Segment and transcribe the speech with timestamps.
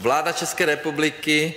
[0.00, 1.54] Vláda České republiky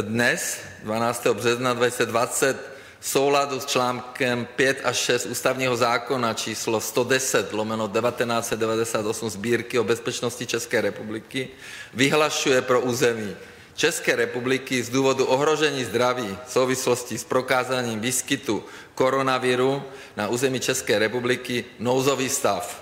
[0.00, 1.26] dnes, 12.
[1.26, 2.56] března 2020,
[3.00, 9.84] v souladu s článkem 5 a 6 ústavního zákona číslo 110 lomeno 1998 sbírky o
[9.84, 11.48] bezpečnosti České republiky
[11.94, 13.36] vyhlašuje pro území
[13.74, 18.64] České republiky z důvodu ohrožení zdraví v souvislosti s prokázáním výskytu
[18.94, 19.82] koronaviru
[20.16, 22.81] na území České republiky nouzový stav.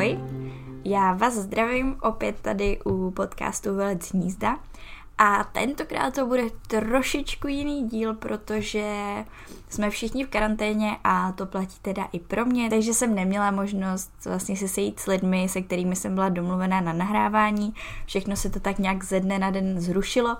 [0.00, 0.18] Ahoj,
[0.84, 4.58] já vás zdravím opět tady u podcastu Velec hnízda.
[5.18, 8.94] A tentokrát to bude trošičku jiný díl, protože
[9.68, 14.12] jsme všichni v karanténě a to platí teda i pro mě, takže jsem neměla možnost
[14.24, 17.74] vlastně se sejít s lidmi, se kterými jsem byla domluvená na nahrávání.
[18.06, 20.36] Všechno se to tak nějak ze dne na den zrušilo.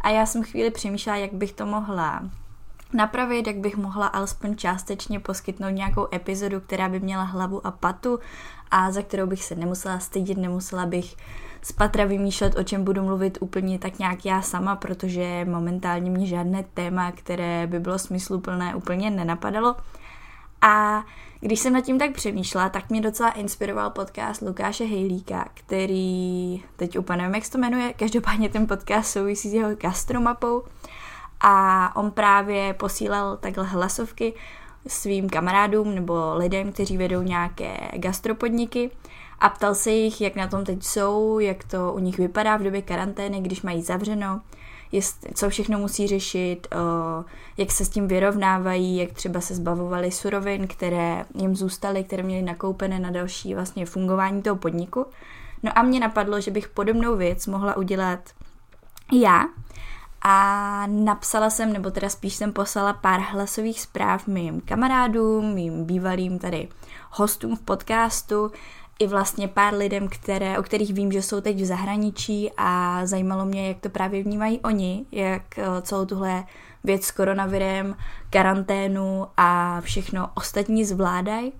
[0.00, 2.22] A já jsem chvíli přemýšlela, jak bych to mohla
[2.94, 8.18] napravit, jak bych mohla alespoň částečně poskytnout nějakou epizodu, která by měla hlavu a patu
[8.76, 11.16] a za kterou bych se nemusela stydět, nemusela bych
[11.62, 16.26] z patra vymýšlet, o čem budu mluvit úplně tak nějak já sama, protože momentálně mě
[16.26, 19.76] žádné téma, které by bylo smysluplné, úplně nenapadalo.
[20.60, 21.04] A
[21.40, 26.98] když jsem nad tím tak přemýšlela, tak mě docela inspiroval podcast Lukáše Hejlíka, který, teď
[26.98, 30.62] úplně nevím, jak se to jmenuje, každopádně ten podcast souvisí s jeho gastromapou
[31.40, 34.34] a on právě posílal takhle hlasovky
[34.86, 38.90] svým kamarádům nebo lidem, kteří vedou nějaké gastropodniky
[39.38, 42.62] a ptal se jich, jak na tom teď jsou, jak to u nich vypadá v
[42.62, 44.40] době karantény, když mají zavřeno,
[44.92, 46.66] jest, co všechno musí řešit,
[47.56, 52.42] jak se s tím vyrovnávají, jak třeba se zbavovali surovin, které jim zůstaly, které měly
[52.42, 55.06] nakoupené na další vlastně fungování toho podniku.
[55.62, 58.20] No a mě napadlo, že bych podobnou věc mohla udělat
[59.12, 59.44] já,
[60.24, 66.38] a napsala jsem, nebo teda spíš jsem poslala pár hlasových zpráv mým kamarádům, mým bývalým
[66.38, 66.68] tady
[67.10, 68.50] hostům v podcastu,
[68.98, 73.44] i vlastně pár lidem, které, o kterých vím, že jsou teď v zahraničí a zajímalo
[73.44, 76.44] mě, jak to právě vnímají oni, jak eh, celou tuhle
[76.84, 77.96] věc s koronavirem,
[78.30, 81.52] karanténu a všechno ostatní zvládají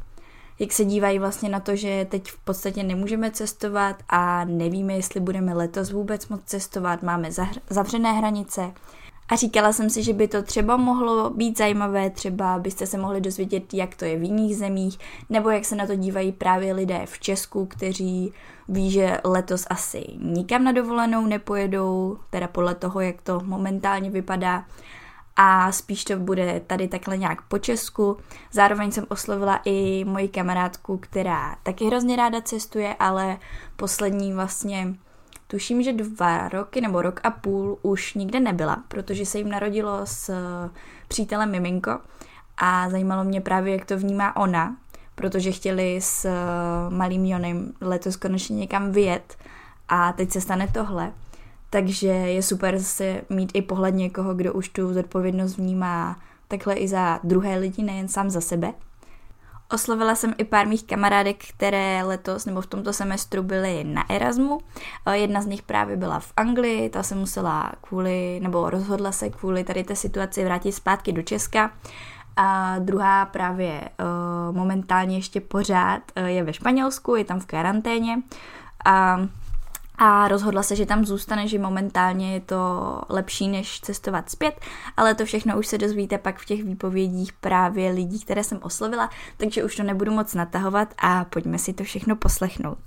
[0.59, 5.21] jak se dívají vlastně na to, že teď v podstatě nemůžeme cestovat a nevíme, jestli
[5.21, 7.29] budeme letos vůbec moct cestovat, máme
[7.71, 8.73] zavřené hranice.
[9.29, 13.21] A říkala jsem si, že by to třeba mohlo být zajímavé, třeba byste se mohli
[13.21, 14.99] dozvědět, jak to je v jiných zemích,
[15.31, 18.33] nebo jak se na to dívají právě lidé v Česku, kteří
[18.69, 24.65] ví, že letos asi nikam na dovolenou nepojedou, teda podle toho, jak to momentálně vypadá
[25.37, 28.17] a spíš to bude tady takhle nějak po Česku.
[28.53, 33.39] Zároveň jsem oslovila i moji kamarádku, která taky hrozně ráda cestuje, ale
[33.77, 34.95] poslední vlastně
[35.47, 40.01] tuším, že dva roky nebo rok a půl už nikde nebyla, protože se jim narodilo
[40.05, 40.31] s
[41.09, 41.99] přítelem miminko
[42.57, 44.77] a zajímalo mě právě, jak to vnímá ona,
[45.15, 46.29] protože chtěli s
[46.89, 49.37] malým Jonem letos konečně někam vyjet
[49.89, 51.13] a teď se stane tohle.
[51.75, 56.17] Takže je super zase mít i pohled někoho, kdo už tu zodpovědnost vnímá
[56.49, 58.73] takhle i za druhé lidi, nejen sám za sebe.
[59.73, 64.59] Oslovila jsem i pár mých kamarádek, které letos nebo v tomto semestru byly na Erasmu.
[65.13, 69.65] Jedna z nich právě byla v Anglii, ta se musela kvůli, nebo rozhodla se kvůli
[69.65, 71.71] tady té situaci vrátit zpátky do Česka.
[72.37, 78.23] A druhá právě uh, momentálně ještě pořád uh, je ve Španělsku, je tam v karanténě.
[78.85, 79.19] A
[79.99, 82.57] a rozhodla se, že tam zůstane, že momentálně je to
[83.09, 84.61] lepší, než cestovat zpět,
[84.97, 89.11] ale to všechno už se dozvíte pak v těch výpovědích právě lidí, které jsem oslovila,
[89.37, 92.79] takže už to nebudu moc natahovat a pojďme si to všechno poslechnout.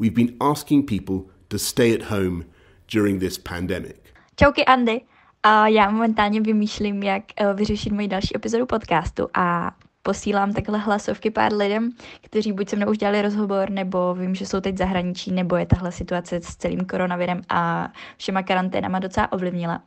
[0.00, 2.44] We've been asking people to stay at home
[2.94, 3.96] during this pandemic.
[4.36, 5.00] Čauky Andy.
[5.42, 9.76] A já momentálně vymýšlím, jak eh, vyřešit moji další epizodu podcastu a
[10.08, 11.92] posílám takhle hlasovky pár lidem,
[12.22, 15.66] kteří buď se mnou už dělali rozhovor, nebo vím, že jsou teď zahraničí, nebo je
[15.66, 19.82] tahle situace s celým koronavirem a všema karanténama docela ovlivnila.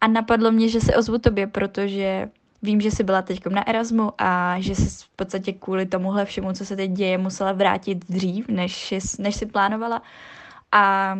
[0.00, 2.28] A napadlo mě, že se ozvu tobě, protože
[2.62, 6.52] vím, že jsi byla teď na Erasmu a že jsi v podstatě kvůli tomuhle všemu,
[6.52, 10.02] co se teď děje, musela vrátit dřív, než, než jsi plánovala.
[10.72, 11.14] A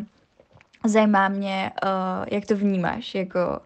[0.85, 3.61] zajímá mě, uh, jak to vnímáš, jako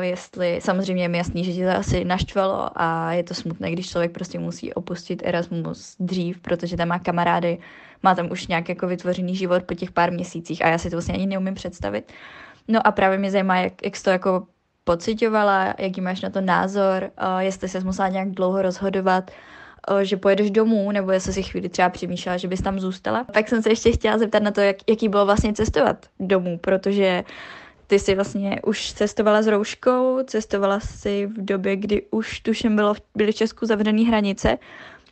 [0.00, 3.90] jestli, samozřejmě je mi jasný, že tě to asi naštvalo a je to smutné, když
[3.90, 7.58] člověk prostě musí opustit Erasmus dřív, protože tam má kamarády,
[8.02, 10.96] má tam už nějak jako vytvořený život po těch pár měsících a já si to
[10.96, 12.12] vlastně ani neumím představit.
[12.68, 14.46] No a právě mě zajímá, jak, jak jsi to jako
[14.84, 19.30] pocitovala, jaký máš na to názor, o, jestli se musela nějak dlouho rozhodovat,
[20.02, 23.24] že pojedeš domů, nebo jestli si chvíli třeba přemýšlela, že bys tam zůstala.
[23.24, 27.24] Pak jsem se ještě chtěla zeptat na to, jak, jaký bylo vlastně cestovat domů, protože
[27.86, 32.94] ty jsi vlastně už cestovala s rouškou, cestovala si v době, kdy už tuším bylo,
[33.14, 34.58] byly v Česku zavřené hranice,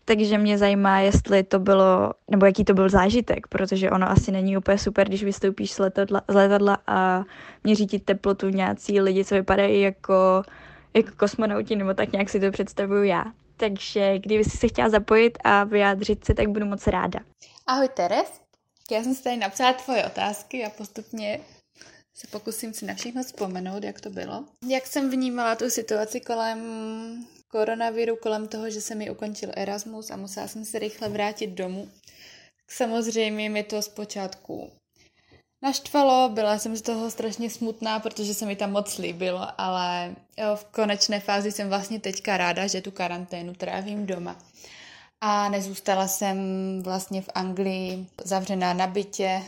[0.05, 4.57] takže mě zajímá, jestli to bylo, nebo jaký to byl zážitek, protože ono asi není
[4.57, 7.25] úplně super, když vystoupíš z letadla, z letadla a
[7.65, 10.43] měří ti teplotu nějací lidi, co vypadají jako,
[10.95, 13.25] jako kosmonauti, nebo tak nějak si to představuju já.
[13.57, 17.21] Takže kdyby jsi se chtěla zapojit a vyjádřit se, tak budu moc ráda.
[17.67, 18.41] Ahoj Teres,
[18.91, 21.41] já jsem si tady napsala tvoje otázky a postupně
[22.15, 24.45] se pokusím si na všechno vzpomenout, jak to bylo.
[24.69, 26.61] Jak jsem vnímala tu situaci kolem
[27.49, 31.89] koronaviru, kolem toho, že se mi ukončil Erasmus a musela jsem se rychle vrátit domů.
[32.71, 34.71] Samozřejmě mi to zpočátku
[35.63, 40.15] naštvalo, byla jsem z toho strašně smutná, protože se mi tam moc líbilo, ale
[40.55, 44.37] v konečné fázi jsem vlastně teďka ráda, že tu karanténu trávím doma.
[45.21, 46.39] A nezůstala jsem
[46.83, 49.43] vlastně v Anglii zavřená na bytě,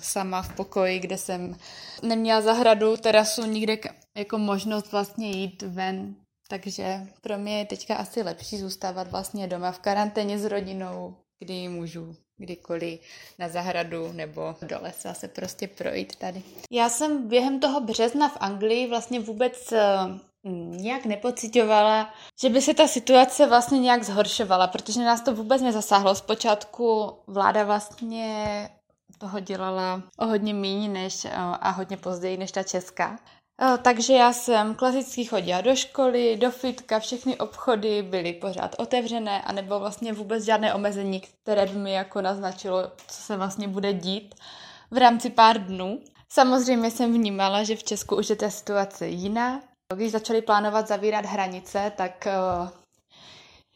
[0.00, 1.56] sama v pokoji, kde jsem
[2.02, 3.78] neměla zahradu, terasu, nikde
[4.16, 6.14] jako možnost vlastně jít ven.
[6.48, 11.68] Takže pro mě je teďka asi lepší zůstávat vlastně doma v karanténě s rodinou, kdy
[11.68, 13.00] můžu kdykoliv
[13.38, 16.42] na zahradu nebo do lesa se prostě projít tady.
[16.70, 19.72] Já jsem během toho března v Anglii vlastně vůbec
[20.70, 26.14] nějak nepocitovala, že by se ta situace vlastně nějak zhoršovala, protože nás to vůbec nezasáhlo.
[26.14, 28.70] Zpočátku vláda vlastně
[29.18, 31.26] toho dělala o hodně méně než,
[31.60, 33.18] a hodně později než ta česká.
[33.82, 39.52] Takže já jsem klasicky chodila do školy, do fitka, všechny obchody byly pořád otevřené a
[39.52, 44.34] nebylo vlastně vůbec žádné omezení, které by mi jako naznačilo, co se vlastně bude dít
[44.90, 46.00] v rámci pár dnů.
[46.28, 49.60] Samozřejmě jsem vnímala, že v Česku už je ta situace jiná,
[49.94, 52.68] když začali plánovat zavírat hranice, tak uh,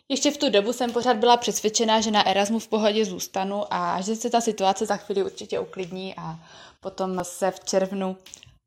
[0.09, 4.01] ještě v tu dobu jsem pořád byla přesvědčená, že na Erasmu v pohodě zůstanu a
[4.01, 6.39] že se ta situace za chvíli určitě uklidní a
[6.81, 8.17] potom se v červnu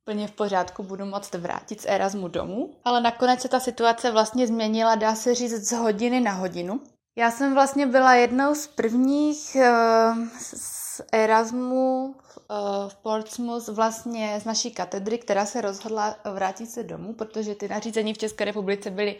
[0.03, 2.73] plně v pořádku budu moct vrátit z Erasmu domů.
[2.85, 6.81] Ale nakonec se ta situace vlastně změnila, dá se říct, z hodiny na hodinu.
[7.17, 10.27] Já jsem vlastně byla jednou z prvních uh,
[11.11, 12.15] Erasmu
[12.51, 17.67] Eh, v Portsmouth vlastně z naší katedry, která se rozhodla vrátit se domů, protože ty
[17.67, 19.17] nařízení v České republice byly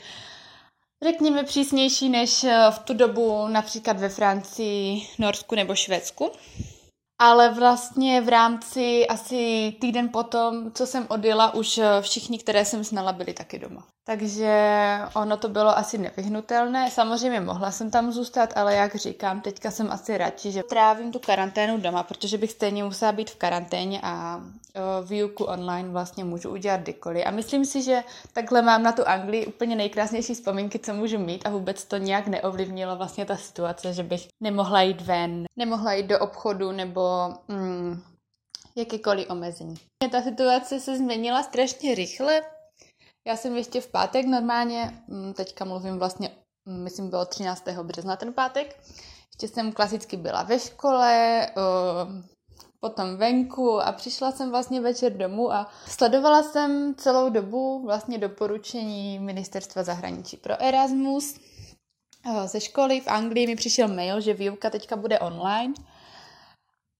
[1.03, 6.31] řekněme přísnější než eh, v tu dobu například ve Francii, Norsku nebo Švédsku
[7.21, 12.83] ale vlastně v rámci asi týden potom, co jsem odjela, už eh, všichni, které jsem
[12.83, 13.83] znala, byli taky doma.
[14.05, 14.53] Takže
[15.15, 16.91] ono to bylo asi nevyhnutelné.
[16.91, 21.19] Samozřejmě mohla jsem tam zůstat, ale jak říkám, teďka jsem asi radši, že trávím tu
[21.19, 24.41] karanténu doma, protože bych stejně musela být v karanténě a
[25.03, 27.23] výuku online vlastně můžu udělat kdykoliv.
[27.25, 28.03] A myslím si, že
[28.33, 32.27] takhle mám na tu Anglii úplně nejkrásnější vzpomínky, co můžu mít a vůbec to nějak
[32.27, 37.10] neovlivnilo vlastně ta situace, že bych nemohla jít ven, nemohla jít do obchodu nebo
[37.47, 38.01] mm,
[38.75, 39.75] jakýkoliv omezení.
[40.11, 42.41] Ta situace se změnila strašně rychle.
[43.27, 46.29] Já jsem ještě v pátek normálně, mm, teďka mluvím vlastně,
[46.65, 47.83] mm, myslím bylo 13.
[47.83, 48.79] března ten pátek,
[49.33, 51.47] ještě jsem klasicky byla ve škole,
[52.79, 59.19] potom venku a přišla jsem vlastně večer domů a sledovala jsem celou dobu vlastně doporučení
[59.19, 61.39] ministerstva zahraničí pro Erasmus.
[62.45, 65.73] Ze školy v Anglii mi přišel mail, že výuka teďka bude online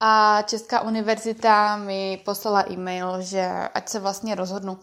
[0.04, 4.80] a Česká univerzita mi poslala e-mail, že ať se vlastně rozhodnu,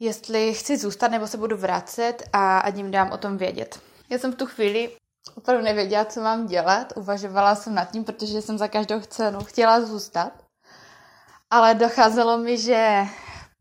[0.00, 3.80] jestli chci zůstat nebo se budu vracet a ať jim dám o tom vědět.
[4.10, 4.96] Já jsem v tu chvíli
[5.34, 6.92] opravdu nevěděla, co mám dělat.
[6.96, 10.32] Uvažovala jsem nad tím, protože jsem za každou cenu chtěla zůstat.
[11.50, 13.06] Ale docházelo mi, že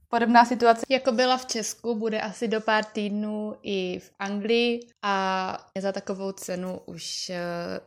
[0.07, 5.57] podobná situace, jako byla v Česku, bude asi do pár týdnů i v Anglii a
[5.79, 7.35] za takovou cenu už uh,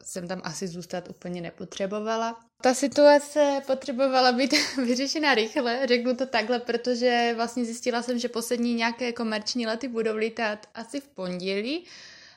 [0.03, 2.41] jsem tam asi zůstat úplně nepotřebovala.
[2.65, 8.75] Ta situace potřebovala být vyřešena rychle, řeknu to takhle, protože vlastně zjistila jsem, že poslední
[8.75, 11.85] nějaké komerční lety budou lítat asi v pondělí,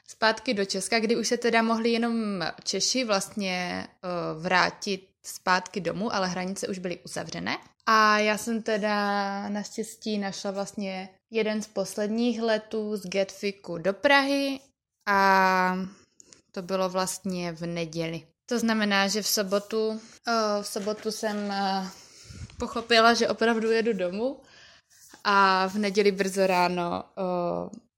[0.08, 6.16] zpátky do Česka, kdy už se teda mohli jenom Češi vlastně uh, vrátit zpátky domů,
[6.16, 7.58] ale hranice už byly uzavřené.
[7.86, 14.60] A já jsem teda naštěstí našla vlastně jeden z posledních letů z Getfiku do Prahy
[15.06, 15.78] a
[16.52, 18.24] to bylo vlastně v neděli.
[18.50, 20.02] To znamená, že v sobotu,
[20.62, 21.88] v sobotu jsem uh,
[22.60, 24.40] pochopila, že opravdu jedu domů
[25.24, 27.04] a v neděli brzo ráno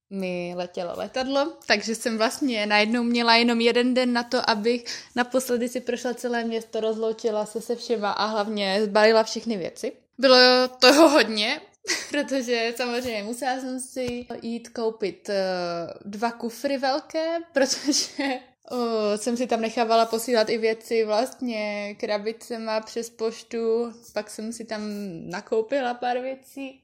[0.09, 5.69] mi letělo letadlo, takže jsem vlastně najednou měla jenom jeden den na to, abych naposledy
[5.69, 9.91] si prošla celé město, rozloučila se se všema a hlavně zbalila všechny věci.
[10.17, 10.37] Bylo
[10.79, 11.61] toho hodně,
[12.09, 18.39] protože samozřejmě musela jsem si jít koupit uh, dva kufry velké, protože
[18.71, 24.65] uh, jsem si tam nechávala posílat i věci vlastně krabicema přes poštu, pak jsem si
[24.65, 24.81] tam
[25.29, 26.83] nakoupila pár věcí.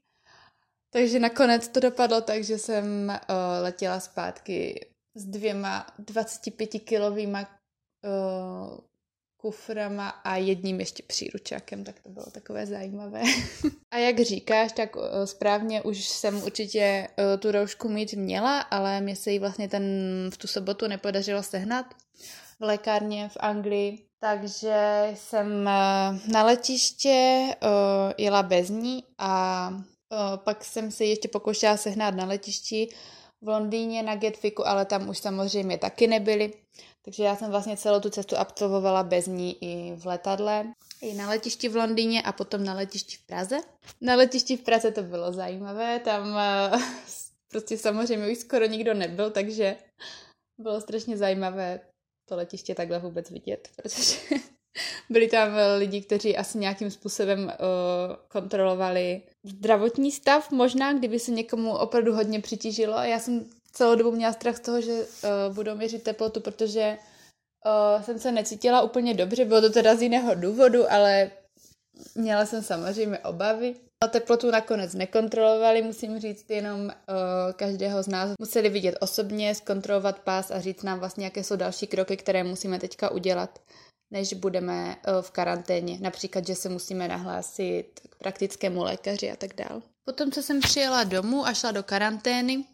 [0.90, 7.46] Takže nakonec to dopadlo tak, že jsem uh, letěla zpátky s dvěma 25-kilovýma
[8.04, 8.78] uh,
[9.36, 13.22] kuframa a jedním ještě příručákem, tak to bylo takové zajímavé.
[13.90, 19.00] a jak říkáš, tak uh, správně už jsem určitě uh, tu roušku mít měla, ale
[19.00, 19.84] mě se jí vlastně ten
[20.32, 21.86] v tu sobotu nepodařilo sehnat
[22.60, 27.46] v lékárně v Anglii, takže jsem uh, na letiště
[28.18, 29.70] jela bez ní a
[30.36, 32.88] pak jsem se ještě pokoušela sehnat na letišti
[33.42, 36.52] v Londýně na Getfiku, ale tam už samozřejmě taky nebyly.
[37.06, 40.72] Takže já jsem vlastně celou tu cestu absolvovala bez ní i v letadle,
[41.02, 43.58] i na letišti v Londýně a potom na letišti v Praze.
[44.00, 46.82] Na letišti v Praze to bylo zajímavé, tam uh,
[47.50, 49.76] prostě samozřejmě už skoro nikdo nebyl, takže
[50.58, 51.80] bylo strašně zajímavé
[52.28, 54.18] to letiště takhle vůbec vidět, protože
[55.10, 55.48] byli tam
[55.78, 57.52] lidi, kteří asi nějakým způsobem uh,
[58.28, 62.98] kontrolovali zdravotní stav, možná, kdyby se někomu opravdu hodně přitížilo.
[62.98, 63.44] Já jsem
[63.76, 66.98] celou dobu měla strach z toho, že uh, budou měřit teplotu, protože
[67.66, 69.44] uh, jsem se necítila úplně dobře.
[69.44, 71.30] Bylo to teda z jiného důvodu, ale
[72.14, 73.74] měla jsem samozřejmě obavy.
[74.04, 76.92] A teplotu nakonec nekontrolovali, musím říct, jenom uh,
[77.56, 81.86] každého z nás museli vidět osobně, zkontrolovat pás a říct nám vlastně, jaké jsou další
[81.86, 83.58] kroky, které musíme teďka udělat,
[84.12, 85.98] než budeme uh, v karanténě.
[86.00, 89.82] Například, že se musíme nahlásit k praktickému lékaři a tak dál.
[90.04, 92.64] Potom, co jsem přijela domů a šla do karantény,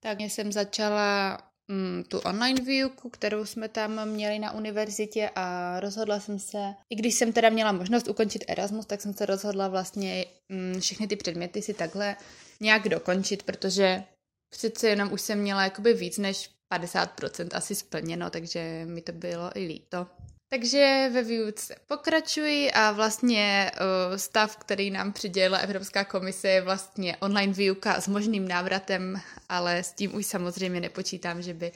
[0.00, 1.38] tak jsem začala
[1.68, 6.96] mm, tu online výuku, kterou jsme tam měli na univerzitě a rozhodla jsem se, i
[6.96, 11.16] když jsem teda měla možnost ukončit Erasmus, tak jsem se rozhodla vlastně mm, všechny ty
[11.16, 12.16] předměty si takhle
[12.60, 14.04] nějak dokončit, protože
[14.50, 19.58] přece jenom už jsem měla jakoby víc než 50% asi splněno, takže mi to bylo
[19.58, 20.06] i líto.
[20.52, 27.16] Takže ve výuce pokračuji a vlastně uh, stav, který nám přidělila Evropská komise, je vlastně
[27.16, 31.72] online výuka s možným návratem, ale s tím už samozřejmě nepočítám, že by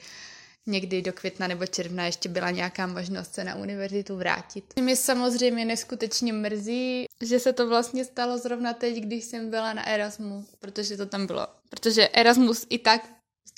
[0.65, 4.73] někdy do května nebo června ještě byla nějaká možnost se na univerzitu vrátit.
[4.79, 9.87] Mě samozřejmě neskutečně mrzí, že se to vlastně stalo zrovna teď, když jsem byla na
[9.87, 11.47] Erasmu, protože to tam bylo.
[11.69, 13.09] Protože Erasmus i tak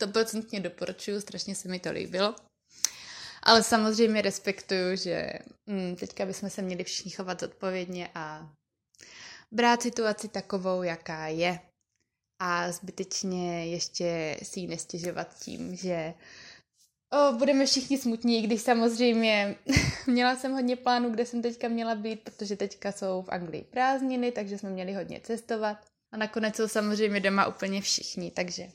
[0.01, 2.36] 100% doporučuju, strašně se mi to líbilo.
[3.44, 5.32] Ale samozřejmě respektuju, že
[5.70, 8.50] hm, teďka bychom se měli všichni chovat odpovědně a
[9.51, 11.60] brát situaci takovou, jaká je.
[12.41, 16.13] A zbytečně ještě si ji nestěžovat tím, že
[17.13, 19.56] o, budeme všichni smutní, když samozřejmě
[20.08, 24.32] měla jsem hodně plánů, kde jsem teďka měla být, protože teďka jsou v Anglii prázdniny,
[24.32, 25.77] takže jsme měli hodně cestovat.
[26.13, 28.72] A nakonec jsou samozřejmě doma úplně všichni, takže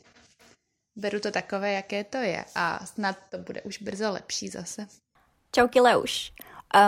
[0.96, 4.86] beru to takové, jaké to je a snad to bude už brzo lepší zase.
[5.52, 6.32] Čauky Leuš,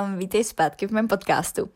[0.04, 1.70] um, vítej zpátky v mém podcastu.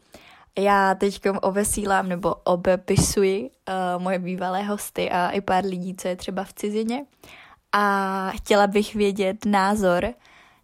[0.58, 6.16] Já teď ovesílám nebo obepisuji uh, moje bývalé hosty a i pár lidí, co je
[6.16, 7.06] třeba v cizině.
[7.72, 10.14] A chtěla bych vědět názor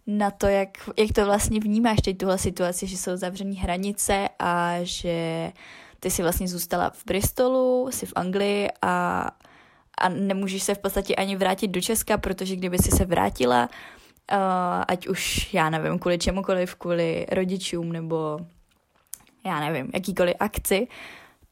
[0.07, 4.73] na to, jak, jak to vlastně vnímáš teď tuhle situaci, že jsou zavřené hranice a
[4.81, 5.51] že
[5.99, 9.25] ty si vlastně zůstala v Bristolu, jsi v Anglii a
[10.01, 13.69] a nemůžeš se v podstatě ani vrátit do Česka, protože kdyby si se vrátila,
[14.31, 14.37] uh,
[14.87, 18.39] ať už, já nevím, kvůli čemukoliv, kvůli rodičům nebo
[19.45, 20.87] já nevím, jakýkoliv akci,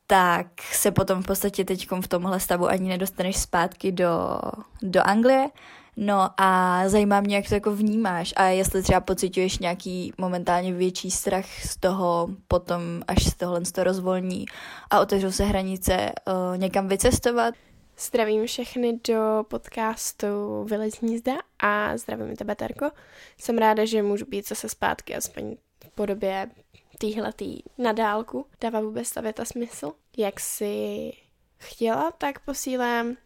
[0.08, 4.40] tak se potom v podstatě teď v tomhle stavu ani nedostaneš zpátky do,
[4.82, 5.50] do Anglie.
[5.98, 11.12] No a zajímá mě, jak to jako vnímáš a jestli třeba pocituješ nějaký momentálně větší
[11.12, 14.46] strach z toho potom, až se tohle to rozvolní
[14.90, 17.54] a otevřou se hranice uh, někam vycestovat.
[18.00, 21.02] Zdravím všechny do podcastu Vylez
[21.60, 22.92] a zdravím tebe, Terko.
[23.38, 26.50] Jsem ráda, že můžu být zase zpátky, aspoň v podobě
[26.98, 28.46] týhletý na dálku.
[28.62, 29.92] Dává vůbec ta věta smysl?
[30.18, 31.12] Jak si
[31.60, 33.18] chtěla, tak posílám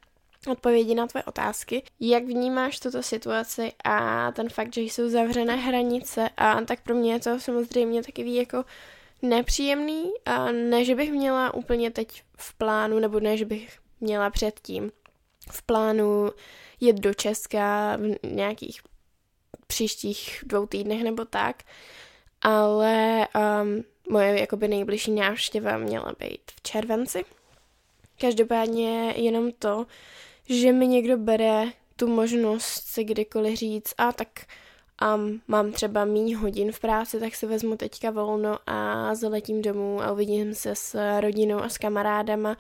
[0.52, 1.84] odpovědi na tvoje otázky.
[2.00, 7.14] Jak vnímáš tuto situaci a ten fakt, že jsou zavřené hranice a tak pro mě
[7.14, 8.66] je to samozřejmě takový jako
[9.22, 14.30] nepříjemný a ne, že bych měla úplně teď v plánu, nebo ne, že bych měla
[14.30, 14.92] předtím
[15.52, 16.30] v plánu
[16.80, 18.82] jet do Česka v nějakých
[19.68, 21.64] příštích dvou týdnech nebo tak,
[22.42, 27.26] ale um, moje jakoby nejbližší návštěva měla být v červenci.
[28.22, 29.86] Každopádně jenom to,
[30.50, 34.30] že mi někdo bere tu možnost si kdykoliv říct, a tak
[35.16, 40.02] um, mám třeba míň hodin v práci, tak si vezmu teďka volno a zaletím domů
[40.02, 42.58] a uvidím se s rodinou a s kamarádama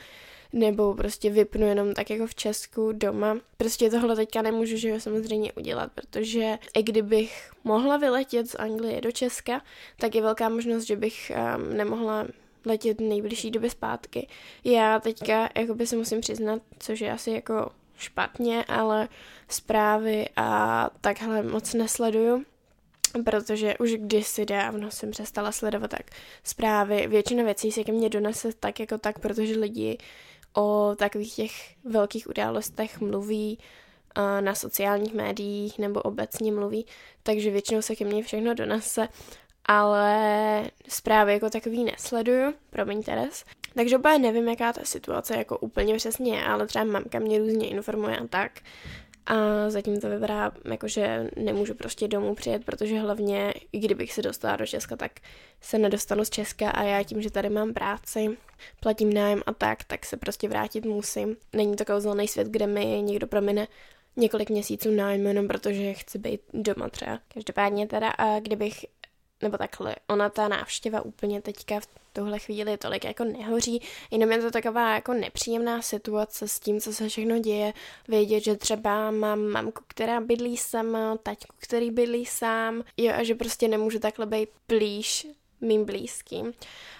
[0.53, 3.37] nebo prostě vypnu jenom tak jako v Česku doma.
[3.57, 9.01] Prostě tohle teďka nemůžu, že jo, samozřejmě udělat, protože i kdybych mohla vyletět z Anglie
[9.01, 9.61] do Česka,
[9.99, 12.27] tak je velká možnost, že bych um, nemohla
[12.65, 14.27] letět v nejbližší době zpátky.
[14.63, 19.07] Já teďka jakoby se musím přiznat, což je asi jako špatně, ale
[19.49, 22.45] zprávy a takhle moc nesleduju,
[23.25, 26.11] protože už kdysi dávno jsem přestala sledovat tak
[26.43, 27.07] zprávy.
[27.07, 29.97] Většina věcí se ke mně donese tak jako tak, protože lidi
[30.57, 31.51] o takových těch
[31.83, 33.59] velkých událostech mluví
[34.39, 36.85] na sociálních médiích nebo obecně mluví,
[37.23, 39.07] takže většinou se ke mně všechno donese,
[39.65, 43.45] ale zprávy jako takový nesleduju, promiň Teres.
[43.73, 47.67] Takže úplně nevím, jaká ta situace jako úplně přesně je, ale třeba mamka mě různě
[47.67, 48.51] informuje a tak.
[49.25, 49.35] A
[49.69, 54.55] zatím to vypadá, jako že nemůžu prostě domů přijet, protože hlavně, i kdybych se dostala
[54.55, 55.11] do Česka, tak
[55.61, 58.37] se nedostanu z Česka a já tím, že tady mám práci,
[58.79, 61.37] platím nájem a tak, tak se prostě vrátit musím.
[61.53, 63.67] Není to kouzelný svět, kde mi někdo promine
[64.15, 67.19] několik měsíců nájmu, jenom protože chci být doma třeba.
[67.33, 68.85] Každopádně teda, a kdybych
[69.41, 74.41] nebo takhle, ona ta návštěva úplně teďka v tuhle chvíli tolik jako nehoří, jenom je
[74.41, 77.73] to taková jako nepříjemná situace s tím, co se všechno děje,
[78.07, 83.35] vědět, že třeba mám mamku, která bydlí sama, taťku, který bydlí sám, jo, a že
[83.35, 85.27] prostě nemůžu takhle být blíž
[85.61, 86.53] mým blízkým.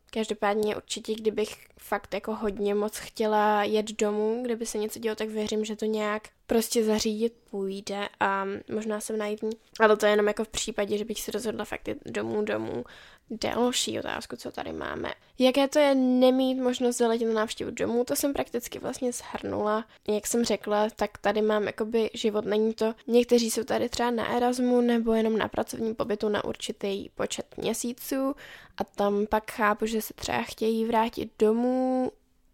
[0.09, 5.29] Každopádně určitě, kdybych fakt jako hodně moc chtěla jet domů, kdyby se něco dělo, tak
[5.29, 9.51] věřím, že to nějak prostě zařídit půjde a možná jsem naivní.
[9.79, 12.83] Ale to je jenom jako v případě, že bych si rozhodla fakt jít domů, domů.
[13.29, 15.13] Další otázku, co tady máme.
[15.39, 19.85] Jaké to je nemít možnost zaletět na návštěvu domů, to jsem prakticky vlastně shrnula.
[20.07, 22.93] Jak jsem řekla, tak tady mám jakoby život, není to.
[23.07, 28.35] Někteří jsou tady třeba na Erasmu nebo jenom na pracovním pobytu na určitý počet měsíců
[28.77, 32.11] a tam pak chápu, že se třeba chtějí vrátit domů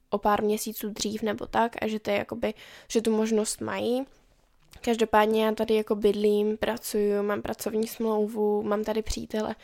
[0.10, 2.54] o pár měsíců dřív nebo tak a že to je jakoby,
[2.88, 4.06] že tu možnost mají.
[4.82, 9.56] Každopádně já tady jako bydlím, pracuju, mám pracovní smlouvu, mám tady přítele,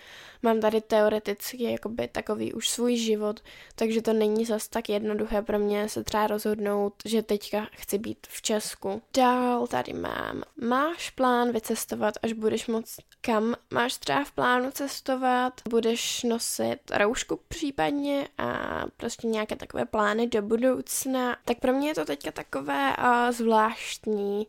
[0.44, 3.40] mám tady teoreticky jakoby takový už svůj život,
[3.76, 8.28] takže to není zas tak jednoduché pro mě se třeba rozhodnout, že teďka chci být
[8.30, 9.02] v Česku.
[9.18, 15.62] Dál tady mám, máš plán vycestovat, až budeš moc kam máš třeba v plánu cestovat,
[15.70, 21.38] budeš nosit roušku případně a prostě nějaké takové plány do budoucna.
[21.46, 24.48] Tak pro mě je to teďka takové uh, zvláštní.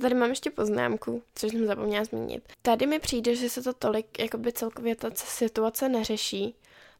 [0.00, 2.52] Tady mám ještě poznámku, což jsem zapomněla zmínit.
[2.62, 6.54] Tady mi přijde, že se to tolik, jakoby celkově ta situace neřeší,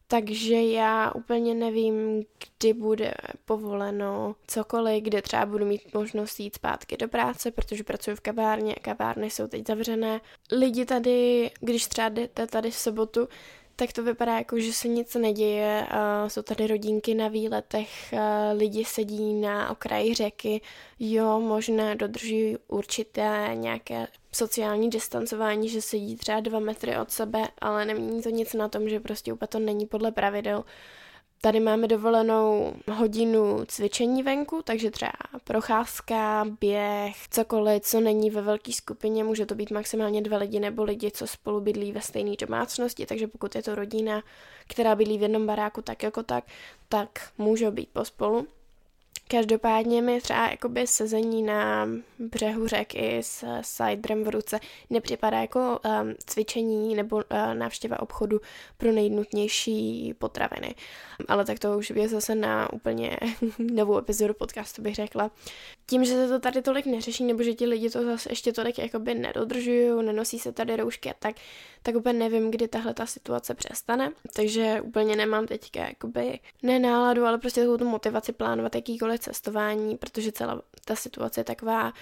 [0.07, 2.25] takže já úplně nevím,
[2.59, 3.13] kdy bude
[3.45, 8.75] povoleno cokoliv, kde třeba budu mít možnost jít zpátky do práce, protože pracuji v kavárně
[8.75, 10.21] a kavárny jsou teď zavřené.
[10.51, 13.27] Lidi tady, když třeba jdete tady v sobotu,
[13.79, 15.87] tak to vypadá jako, že se nic neděje.
[16.27, 18.13] Jsou tady rodinky na výletech,
[18.53, 20.61] lidi sedí na okraji řeky,
[20.99, 27.85] jo, možná dodržují určité nějaké sociální distancování, že sedí třeba dva metry od sebe, ale
[27.85, 30.63] nemění to nic na tom, že prostě úplně to není podle pravidel.
[31.41, 35.11] Tady máme dovolenou hodinu cvičení venku, takže třeba
[35.43, 40.83] procházka, běh, cokoliv, co není ve velké skupině, může to být maximálně dva lidi nebo
[40.83, 44.23] lidi, co spolu bydlí ve stejné domácnosti, takže pokud je to rodina,
[44.67, 46.43] která bydlí v jednom baráku tak jako tak,
[46.89, 48.47] tak může být pospolu.
[49.31, 51.87] Každopádně mi třeba jakoby sezení na
[52.19, 57.21] břehu řeky s ciderem v ruce nepřipadá jako um, cvičení nebo uh,
[57.53, 58.41] návštěva obchodu
[58.77, 60.75] pro nejnutnější potraviny.
[61.27, 63.17] Ale tak to už je zase na úplně
[63.59, 65.31] novou epizodu podcastu bych řekla.
[65.85, 68.79] Tím, že se to tady tolik neřeší, nebo že ti lidi to zase ještě tolik
[68.79, 71.35] jakoby nedodržují, nenosí se tady roušky a tak,
[71.83, 74.11] tak úplně nevím, kdy tahle ta situace přestane.
[74.35, 80.61] Takže úplně nemám teďka jakoby nenáladu, ale prostě tu motivaci plánovat jakýkoliv cestování, protože celá
[80.85, 81.93] ta situace je taková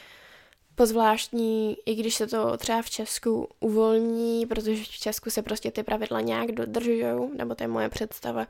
[0.76, 5.84] pozvláštní, i když se to třeba v Česku uvolní, protože v Česku se prostě ty
[5.84, 8.48] pravidla nějak dodržují, nebo to je moje představa,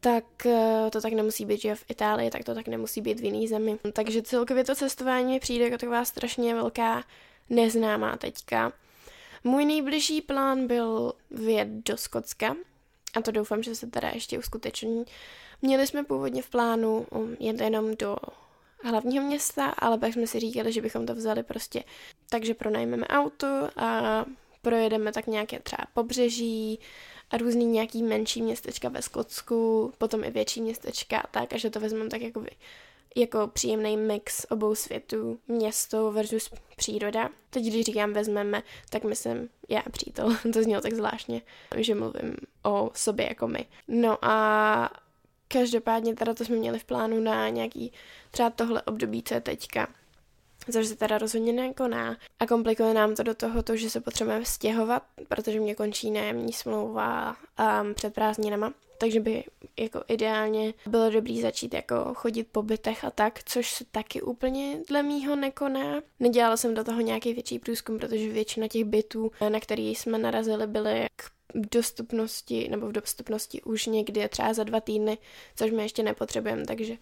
[0.00, 3.24] tak eh, to tak nemusí být, že v Itálii, tak to tak nemusí být v
[3.24, 3.78] jiný zemi.
[3.92, 7.04] Takže celkově to cestování mi přijde jako taková strašně velká
[7.50, 8.72] neznámá teďka.
[9.44, 12.56] Můj nejbližší plán byl vyjet do Skotska
[13.14, 15.04] a to doufám, že se teda ještě uskuteční.
[15.62, 18.16] Měli jsme původně v plánu um, jet jenom do
[18.82, 21.84] hlavního města, ale pak jsme si říkali, že bychom to vzali prostě
[22.30, 24.24] takže pronajmeme auto a
[24.62, 26.78] projedeme tak nějaké třeba pobřeží
[27.30, 31.70] a různý nějaký menší městečka ve Skotsku, potom i větší městečka a tak, a že
[31.70, 32.44] to vezmeme tak jako,
[33.14, 37.30] jako příjemný mix obou světů, město versus příroda.
[37.50, 41.42] Teď, když říkám vezmeme, tak myslím já přítel, to znělo tak zvláštně,
[41.76, 43.66] že mluvím o sobě jako my.
[43.88, 44.90] No a
[45.48, 47.92] Každopádně teda to jsme měli v plánu na nějaký
[48.30, 49.88] třeba tohle období, co je teďka
[50.72, 52.16] což se teda rozhodně nekoná.
[52.40, 56.52] A komplikuje nám to do toho, to, že se potřebujeme stěhovat, protože mě končí nájemní
[56.52, 57.36] smlouva
[57.82, 58.72] um, před prázdninama.
[58.98, 59.44] Takže by
[59.78, 64.78] jako ideálně bylo dobrý začít jako chodit po bytech a tak, což se taky úplně
[64.88, 66.02] dle mýho nekoná.
[66.20, 70.66] Nedělala jsem do toho nějaký větší průzkum, protože většina těch bytů, na který jsme narazili,
[70.66, 75.18] byly k dostupnosti, nebo v dostupnosti už někdy třeba za dva týdny,
[75.56, 76.96] což my ještě nepotřebujeme, takže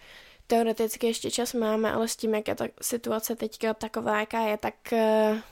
[0.52, 4.56] teoreticky ještě čas máme, ale s tím, jak je ta situace teďka taková, jaká je,
[4.56, 4.98] tak uh,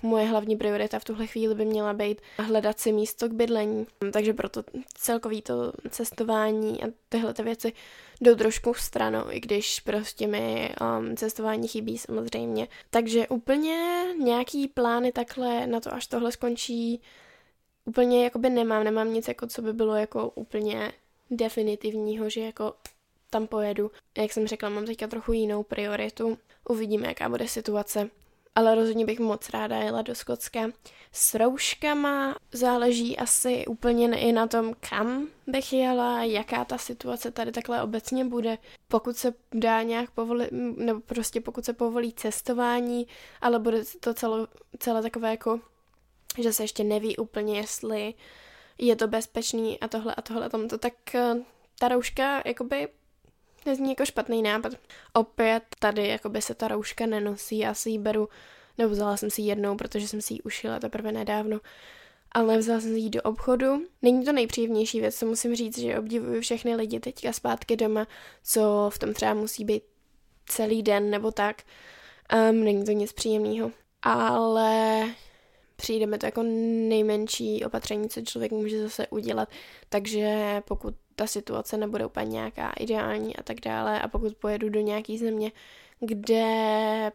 [0.03, 3.87] moje hlavní priorita v tuhle chvíli by měla být hledat si místo k bydlení.
[4.13, 7.73] Takže proto celkový to cestování a tyhle ty věci
[8.21, 12.69] jdou trošku stranou, i když prostě mi um, cestování chybí samozřejmě.
[12.91, 17.01] Takže úplně nějaký plány takhle na to, až tohle skončí,
[17.85, 20.93] úplně jakoby nemám, nemám nic jako co by bylo jako úplně
[21.31, 22.75] definitivního, že jako
[23.31, 23.91] tam pojedu.
[24.19, 26.39] Jak jsem řekla, mám teďka trochu jinou prioritu.
[26.69, 28.11] Uvidíme, jaká bude situace.
[28.55, 30.71] Ale rozhodně bych moc ráda jela do Skotska.
[31.13, 37.53] S rouškama záleží asi úplně i na tom, kam bych jela, jaká ta situace tady
[37.53, 38.59] takhle obecně bude.
[38.89, 43.07] Pokud se dá nějak povolit, nebo prostě pokud se povolí cestování,
[43.41, 45.61] ale bude to celo, celé takové jako,
[46.39, 48.15] že se ještě neví úplně, jestli
[48.79, 51.35] je to bezpečný a tohle a tohle a tomto, tak eh,
[51.79, 52.89] ta rouška jakoby
[53.67, 54.73] nezní jako špatný nápad.
[55.13, 58.29] Opět tady jakoby se ta rouška nenosí, já si ji beru,
[58.79, 61.61] nebo vzala jsem si ji jednou, protože jsem si ji ušila teprve nedávno,
[62.33, 63.83] ale vzala jsem si ji do obchodu.
[64.03, 68.07] Není to nejpříjemnější věc, co musím říct, že obdivuju všechny lidi teďka zpátky doma,
[68.43, 69.83] co v tom třeba musí být
[70.47, 71.63] celý den nebo tak.
[72.51, 73.71] Um, není to nic příjemného.
[74.03, 75.05] Ale
[75.77, 79.49] přijde mi to jako nejmenší opatření, co člověk může zase udělat.
[79.89, 84.81] Takže pokud ta situace nebude úplně nějaká ideální a tak dále a pokud pojedu do
[84.81, 85.53] nějaký země,
[86.01, 87.13] kde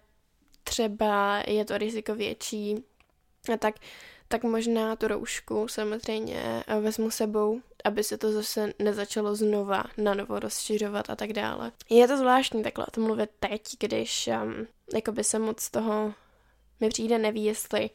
[0.63, 2.83] třeba je to riziko větší
[3.53, 3.75] a tak,
[4.27, 10.39] tak možná tu roušku samozřejmě vezmu sebou, aby se to zase nezačalo znova na novo
[10.39, 11.71] rozšiřovat a tak dále.
[11.89, 16.13] Je to zvláštní takhle o tom mluvit teď, když um, jakoby se moc toho
[16.79, 17.89] mi přijde neví, jestli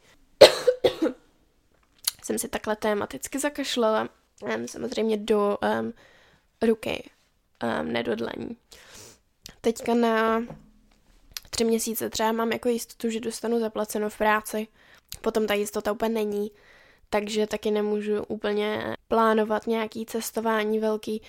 [2.24, 4.08] jsem si takhle tématicky zakašlala
[4.42, 5.92] um, samozřejmě do um,
[6.62, 7.10] ruky,
[7.80, 8.56] um, nedodlení.
[9.60, 10.42] Teďka na
[11.50, 14.66] tři měsíce třeba mám jako jistotu, že dostanu zaplaceno v práci.
[15.20, 16.50] Potom ta jistota úplně není,
[17.10, 21.22] takže taky nemůžu úplně plánovat nějaký cestování velký.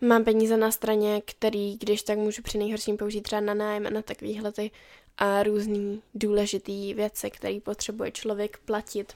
[0.00, 4.02] Mám peníze na straně, který, když tak můžu při nejhorším použít třeba na nájem na
[4.02, 4.70] takový lety
[5.18, 9.12] a různý důležitý věci, které potřebuje člověk platit,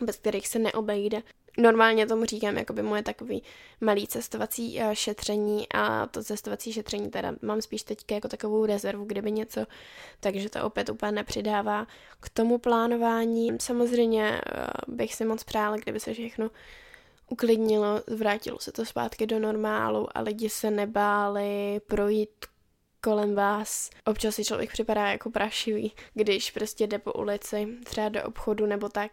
[0.00, 1.22] bez kterých se neobejde.
[1.58, 3.42] Normálně tomu říkám jakoby moje takový
[3.80, 9.04] malý cestovací uh, šetření a to cestovací šetření teda mám spíš teď jako takovou rezervu,
[9.04, 9.66] kdyby něco,
[10.20, 11.86] takže to opět úplně nepřidává
[12.20, 13.50] k tomu plánování.
[13.60, 16.50] Samozřejmě uh, bych si moc přála, kdyby se všechno
[17.28, 22.30] uklidnilo, vrátilo se to zpátky do normálu a lidi se nebáli projít
[23.00, 23.90] kolem vás.
[24.04, 28.88] Občas si člověk připadá jako prašivý, když prostě jde po ulici, třeba do obchodu nebo
[28.88, 29.10] tak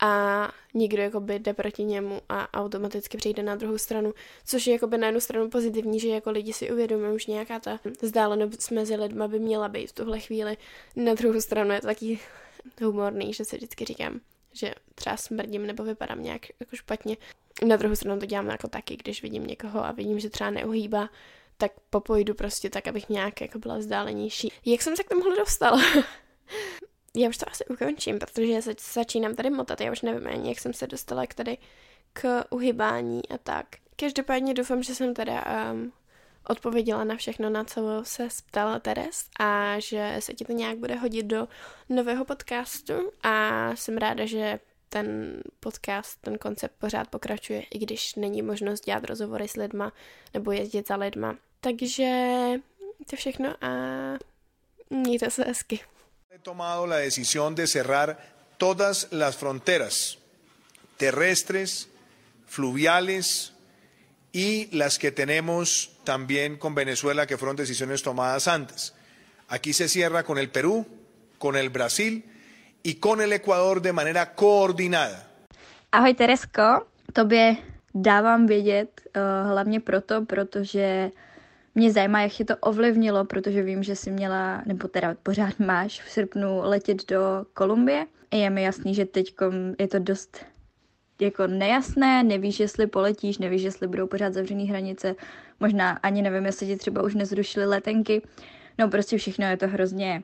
[0.00, 4.98] a nikdo jakoby jde proti němu a automaticky přijde na druhou stranu, což je jakoby
[4.98, 9.28] na jednu stranu pozitivní, že jako lidi si uvědomují už nějaká ta vzdálenost mezi lidma
[9.28, 10.56] by měla být v tuhle chvíli.
[10.96, 12.20] Na druhou stranu je to taky
[12.82, 14.20] humorný, že si vždycky říkám,
[14.52, 17.16] že třeba smrdím nebo vypadám nějak jako špatně.
[17.66, 21.10] Na druhou stranu to dělám jako taky, když vidím někoho a vidím, že třeba neuhýbá,
[21.56, 24.52] tak popojdu prostě tak, abych nějak jako byla vzdálenější.
[24.64, 25.80] Jak jsem se k tomuhle dostala?
[27.16, 30.60] Já už to asi ukončím, protože se začínám tady motat, já už nevím ani, jak
[30.60, 31.58] jsem se dostala k tady
[32.12, 33.66] k uhybání a tak.
[33.96, 35.92] Každopádně doufám, že jsem teda um,
[36.48, 40.94] odpověděla na všechno, na co se ptala Teres a že se ti to nějak bude
[40.94, 41.48] hodit do
[41.88, 48.42] nového podcastu a jsem ráda, že ten podcast, ten koncept pořád pokračuje, i když není
[48.42, 49.92] možnost dělat rozhovory s lidma
[50.34, 51.36] nebo jezdit za lidma.
[51.60, 52.36] Takže
[53.10, 53.68] to všechno a
[54.90, 55.80] mějte se hezky.
[56.36, 58.18] He tomado la decisión de cerrar
[58.58, 60.18] todas las fronteras
[60.98, 61.88] terrestres,
[62.46, 63.54] fluviales
[64.32, 68.92] y las que tenemos también con Venezuela, que fueron decisiones tomadas antes.
[69.48, 70.86] Aquí se cierra con el Perú,
[71.38, 72.22] con el Brasil
[72.82, 75.26] y con el Ecuador de manera coordinada.
[75.90, 77.56] Ahoj Teresko, tobě
[77.94, 81.10] dávám vědět uh, hlavně proto, protože
[81.76, 86.02] mě zajímá, jak tě to ovlivnilo, protože vím, že jsi měla, nebo teda pořád máš
[86.02, 88.06] v srpnu letět do Kolumbie.
[88.34, 89.34] Je mi jasný, že teď
[89.78, 90.44] je to dost
[91.20, 95.14] jako nejasné, nevíš, jestli poletíš, nevíš, jestli budou pořád zavřený hranice,
[95.60, 98.22] možná ani nevím, jestli ti třeba už nezrušili letenky,
[98.78, 100.22] no prostě všechno je to hrozně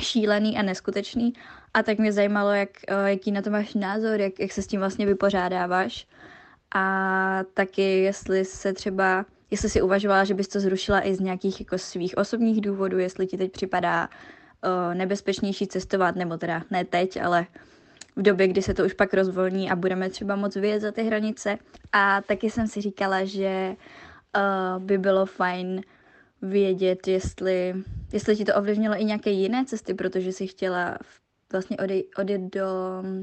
[0.00, 1.32] šílený a neskutečný.
[1.74, 4.66] A tak mě zajímalo, jak, eh, jaký na to máš názor, jak, jak se s
[4.66, 6.06] tím vlastně vypořádáváš.
[6.74, 11.60] A taky jestli se třeba, jestli si uvažovala, že bys to zrušila i z nějakých
[11.60, 17.22] jako svých osobních důvodů, jestli ti teď připadá uh, nebezpečnější cestovat, nebo teda ne teď,
[17.22, 17.46] ale
[18.16, 21.02] v době, kdy se to už pak rozvolní a budeme třeba moc vyjet za ty
[21.02, 21.58] hranice.
[21.92, 23.76] A taky jsem si říkala, že
[24.36, 25.80] uh, by bylo fajn
[26.42, 27.74] vědět, jestli,
[28.12, 30.98] jestli ti to ovlivnilo i nějaké jiné cesty, protože si chtěla
[31.52, 32.68] vlastně odej, odjet do,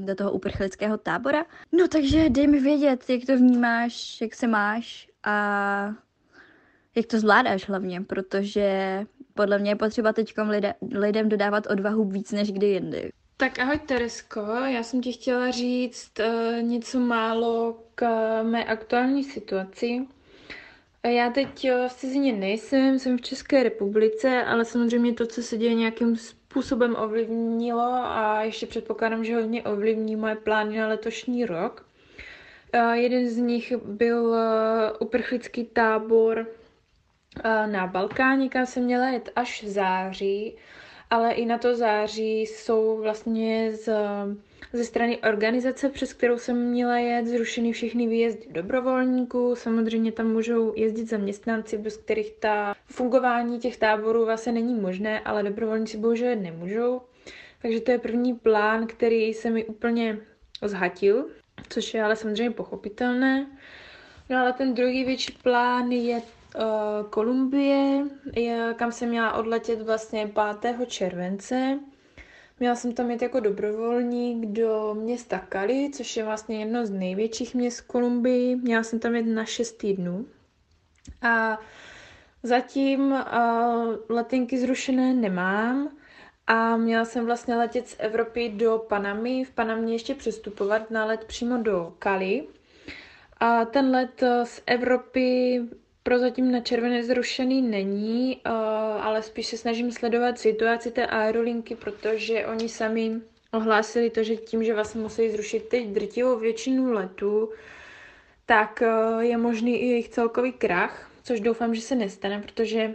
[0.04, 1.44] do toho uprchlického tábora.
[1.72, 5.94] No takže dej mi vědět, jak to vnímáš, jak se máš a
[6.96, 9.00] jak to zvládáš hlavně, protože
[9.34, 10.34] podle mě je potřeba teď
[10.94, 13.10] lidem, dodávat odvahu víc než kdy jindy.
[13.36, 18.06] Tak ahoj Teresko, já jsem ti chtěla říct uh, něco málo k
[18.42, 20.06] mé aktuální situaci.
[21.06, 25.56] Já teď eh, v cizině nejsem, jsem v České republice, ale samozřejmě to, co se
[25.56, 31.86] děje nějakým způsobem ovlivnilo a ještě předpokládám, že hodně ovlivní moje plány na letošní rok.
[32.74, 34.36] Uh, jeden z nich byl uh,
[35.00, 36.46] uprchlický tábor
[37.66, 40.56] na Balkáně, kam jsem měla jet až v září
[41.10, 43.88] ale i na to září jsou vlastně z,
[44.72, 49.56] ze strany organizace, přes kterou jsem měla jet, zrušeny všechny výjezdy dobrovolníků.
[49.56, 55.42] Samozřejmě tam můžou jezdit zaměstnanci, bez kterých ta fungování těch táborů vlastně není možné, ale
[55.42, 57.00] dobrovolníci bohužel nemůžou.
[57.62, 60.18] Takže to je první plán, který se mi úplně
[60.62, 61.26] zhatil,
[61.68, 63.46] což je ale samozřejmě pochopitelné.
[64.28, 66.22] No ale ten druhý větší plán je
[67.10, 68.04] Kolumbie,
[68.76, 70.88] kam jsem měla odletět vlastně 5.
[70.88, 71.78] července.
[72.60, 77.54] Měla jsem tam jít jako dobrovolník do města Cali, což je vlastně jedno z největších
[77.54, 78.56] měst Kolumbii.
[78.56, 80.26] Měla jsem tam jet na 6 týdnů.
[81.22, 81.58] A
[82.42, 83.20] zatím uh,
[84.08, 85.88] letenky zrušené nemám.
[86.46, 91.24] A měla jsem vlastně letět z Evropy do Panamy, v Panamě ještě přestupovat na let
[91.24, 92.46] přímo do Cali.
[93.40, 95.60] A ten let z Evropy
[96.02, 98.52] prozatím na červené zrušený není, uh,
[99.04, 103.20] ale spíš se snažím sledovat situaci té aerolinky, protože oni sami
[103.52, 107.50] ohlásili to, že tím, že vlastně musí zrušit teď drtivou většinu letů,
[108.46, 112.94] tak uh, je možný i jejich celkový krach, což doufám, že se nestane, protože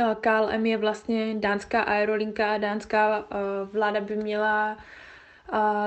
[0.00, 3.28] uh, KLM je vlastně dánská aerolinka a dánská
[3.72, 4.78] vláda by měla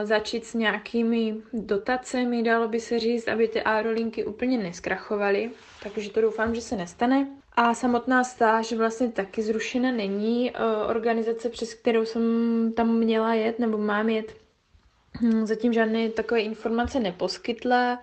[0.03, 5.51] začít s nějakými dotacemi, dalo by se říct, aby ty aerolinky úplně neskrachovaly,
[5.83, 7.27] takže to doufám, že se nestane.
[7.53, 10.51] A samotná stáž vlastně taky zrušena není.
[10.87, 12.21] Organizace, přes kterou jsem
[12.75, 14.35] tam měla jet nebo mám jet,
[15.21, 17.99] hm, zatím žádné takové informace neposkytla.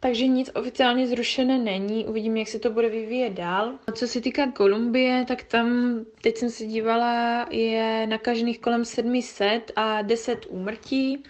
[0.00, 3.72] Takže nic oficiálně zrušené není, uvidíme, jak se to bude vyvíjet dál.
[3.94, 10.02] Co se týká Kolumbie, tak tam, teď jsem se dívala, je nakažených kolem 700 a
[10.02, 11.22] 10 úmrtí.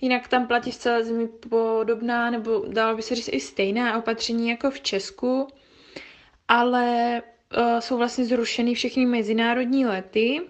[0.00, 4.48] Jinak tam platí v celé zemi podobná, nebo dalo by se říct i stejná opatření
[4.48, 5.48] jako v Česku,
[6.48, 7.22] ale
[7.58, 10.40] uh, jsou vlastně zrušeny všechny mezinárodní lety.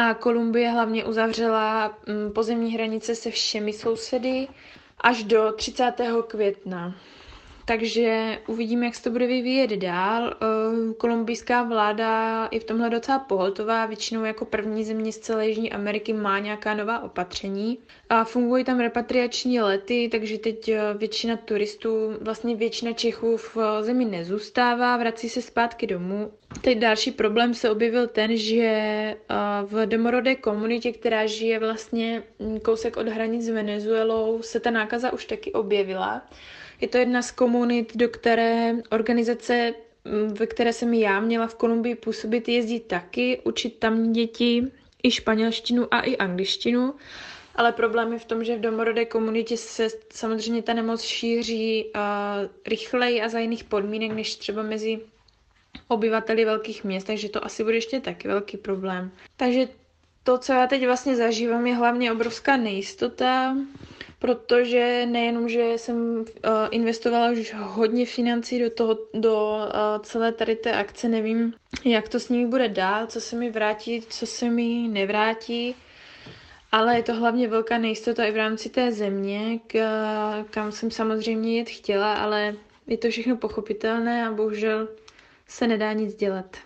[0.00, 1.88] A Kolumbie hlavně uzavřela
[2.26, 4.48] um, pozemní hranice se všemi sousedy
[5.00, 5.92] až do 30.
[6.26, 6.94] května.
[7.70, 10.34] Takže uvidíme, jak se to bude vyvíjet dál.
[10.34, 15.72] Eh, kolumbijská vláda je v tomhle docela pohotová, většinou jako první země z celé Jižní
[15.72, 17.78] Ameriky má nějaká nová opatření.
[18.08, 24.04] A fungují tam repatriační lety, takže teď eh, většina turistů, vlastně většina Čechů v zemi
[24.04, 26.32] nezůstává, vrací se zpátky domů.
[26.60, 29.16] Teď další problém se objevil ten, že eh,
[29.62, 32.22] v domorodé komunitě, která žije vlastně
[32.62, 36.22] kousek od hranic s Venezuelou, se ta nákaza už taky objevila.
[36.80, 41.54] Je to jedna z komunit, do které organizace, mm, ve které jsem já měla v
[41.54, 44.66] Kolumbii působit, jezdí taky, učit tam děti
[45.02, 46.94] i španělštinu a i angličtinu.
[47.54, 52.00] Ale problém je v tom, že v domorodé komunitě se samozřejmě ta nemoc šíří uh,
[52.66, 55.00] rychleji a za jiných podmínek, než třeba mezi
[55.88, 59.12] obyvateli velkých měst, takže to asi bude ještě taky velký problém.
[59.36, 59.68] Takže
[60.24, 63.56] to, co já teď vlastně zažívám, je hlavně obrovská nejistota,
[64.18, 66.24] protože nejenom, že jsem uh,
[66.70, 71.54] investovala už hodně financí do, toho, do uh, celé tady té akce, nevím,
[71.84, 75.74] jak to s nimi bude dál, co se mi vrátí, co se mi nevrátí,
[76.72, 79.58] ale je to hlavně velká nejistota i v rámci té země,
[80.50, 82.54] kam jsem samozřejmě jet chtěla, ale
[82.86, 84.88] je to všechno pochopitelné a bohužel
[85.48, 86.56] se nedá nic dělat.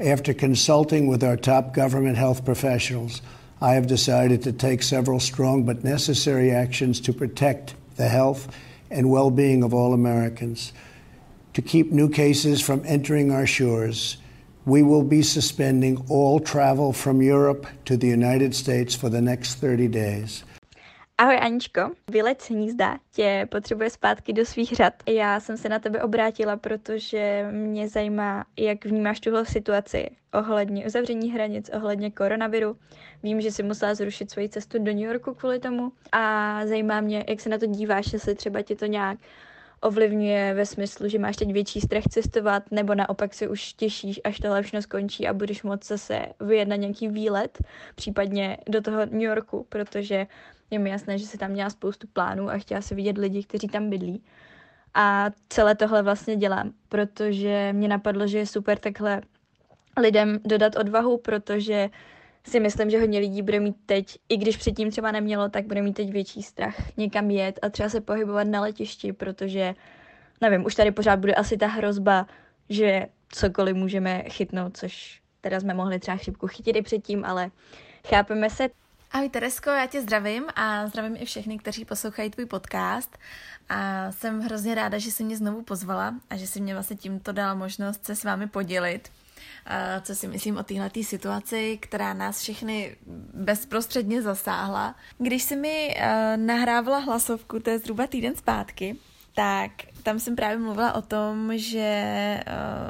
[0.00, 3.20] After consulting with our top government health professionals,
[3.60, 8.48] I have decided to take several strong but necessary actions to protect the health
[8.90, 10.72] and well being of all Americans.
[11.52, 14.16] To keep new cases from entering our shores,
[14.64, 19.56] we will be suspending all travel from Europe to the United States for the next
[19.56, 20.44] 30 days.
[21.20, 24.94] Ahoj Aničko, vylec hnízda tě potřebuje zpátky do svých řad.
[25.08, 31.32] Já jsem se na tebe obrátila, protože mě zajímá, jak vnímáš tuhle situaci ohledně uzavření
[31.32, 32.76] hranic, ohledně koronaviru.
[33.22, 37.24] Vím, že jsi musela zrušit svoji cestu do New Yorku kvůli tomu a zajímá mě,
[37.28, 39.18] jak se na to díváš, jestli třeba tě to nějak
[39.80, 44.38] ovlivňuje ve smyslu, že máš teď větší strach cestovat, nebo naopak se už těšíš, až
[44.38, 47.58] tohle všechno skončí a budeš moct zase vyjednat nějaký výlet,
[47.94, 50.26] případně do toho New Yorku, protože
[50.70, 53.68] je mi jasné, že se tam měla spoustu plánů a chtěla se vidět lidi, kteří
[53.68, 54.22] tam bydlí.
[54.94, 59.22] A celé tohle vlastně dělám, protože mě napadlo, že je super takhle
[59.96, 61.90] lidem dodat odvahu, protože
[62.46, 65.82] si myslím, že hodně lidí bude mít teď, i když předtím třeba nemělo, tak bude
[65.82, 69.74] mít teď větší strach někam jet a třeba se pohybovat na letišti, protože,
[70.40, 72.26] nevím, už tady pořád bude asi ta hrozba,
[72.68, 77.50] že cokoliv můžeme chytnout, což teda jsme mohli třeba chřipku chytit i předtím, ale
[78.06, 78.68] chápeme se.
[79.12, 83.18] Ahoj Teresko, já tě zdravím a zdravím i všechny, kteří poslouchají tvůj podcast.
[83.68, 87.32] A jsem hrozně ráda, že jsi mě znovu pozvala a že jsi mě vlastně tímto
[87.32, 89.10] dala možnost se s vámi podělit
[90.02, 92.96] co si myslím o této situaci, která nás všechny
[93.34, 94.94] bezprostředně zasáhla.
[95.18, 95.96] Když si mi
[96.36, 98.96] nahrávala hlasovku, to je zhruba týden zpátky,
[99.34, 99.70] tak
[100.02, 102.40] tam jsem právě mluvila o tom, že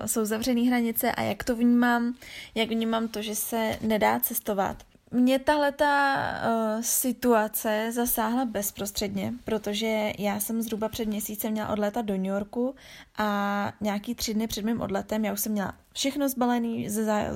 [0.01, 2.15] uh, jsou zavřené hranice a jak to vnímám,
[2.55, 4.77] jak vnímám to, že se nedá cestovat
[5.11, 12.03] mě tahle ta uh, situace zasáhla bezprostředně, protože já jsem zhruba před měsícem měla odletat
[12.03, 12.75] do New Yorku
[13.19, 16.89] a nějaký tři dny před mým odletem já už jsem měla všechno zbalený,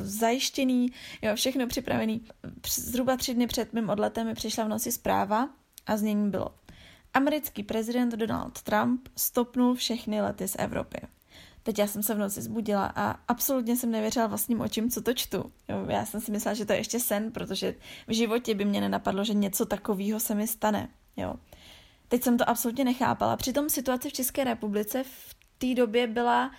[0.03, 2.21] zajištěný, jo, všechno připravený.
[2.69, 5.49] Zhruba tři dny před mým odletem mi přišla v noci zpráva
[5.87, 6.55] a znění bylo
[7.15, 11.01] Americký prezident Donald Trump stopnul všechny lety z Evropy.
[11.65, 15.15] Teď já jsem se v noci zbudila a absolutně jsem nevěřila vlastním očím, co to
[15.15, 15.53] čtu.
[15.69, 17.75] Jo, já jsem si myslela, že to je ještě sen, protože
[18.09, 20.89] v životě by mě nenapadlo, že něco takového se mi stane.
[21.17, 21.35] Jo.
[22.09, 23.37] Teď jsem to absolutně nechápala.
[23.37, 26.51] Přitom situace v České republice v té době byla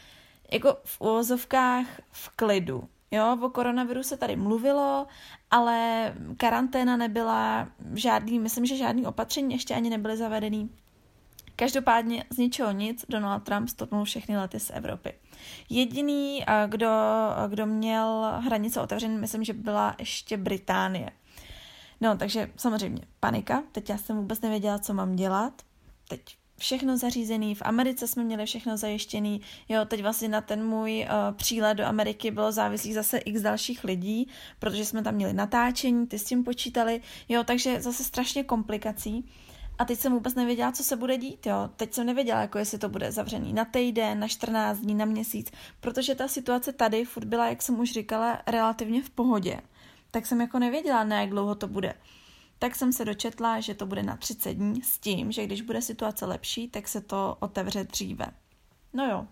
[0.52, 2.84] jako v úvozovkách v klidu.
[3.12, 5.08] Jo, o koronaviru se tady mluvilo,
[5.52, 10.70] ale karanténa nebyla, žádný, myslím, že žádný opatření ještě ani nebyly zavedený.
[11.56, 15.14] Každopádně z ničeho nic Donald Trump stopnul všechny lety z Evropy.
[15.70, 16.90] Jediný, kdo,
[17.48, 21.10] kdo měl hranice otevřené, myslím, že byla ještě Británie.
[22.02, 23.64] No, takže samozřejmě panika.
[23.72, 25.62] Teď já jsem vůbec nevěděla, co mám dělat.
[26.08, 26.22] Teď
[26.58, 31.36] všechno zařízený, v Americe jsme měli všechno zajištěný, jo, teď vlastně na ten můj uh,
[31.36, 36.20] přílet do Ameriky bylo závislý zase x dalších lidí, protože jsme tam měli natáčení, ty
[36.20, 39.30] s tím počítali, jo, takže zase strašně komplikací.
[39.78, 41.70] A teď jsem vůbec nevěděla, co se bude dít, jo.
[41.76, 45.52] Teď jsem nevěděla, jako jestli to bude zavřený na týden, na 14 dní, na měsíc,
[45.80, 49.62] protože ta situace tady furt byla, jak jsem už říkala, relativně v pohodě.
[50.12, 51.94] Tak jsem jako nevěděla, na jak dlouho to bude.
[52.60, 55.82] Tak jsem se dočetla, že to bude na 30 dní s tím, že když bude
[55.82, 58.26] situace lepší, tak se to otevře dříve.
[58.94, 59.28] No jo,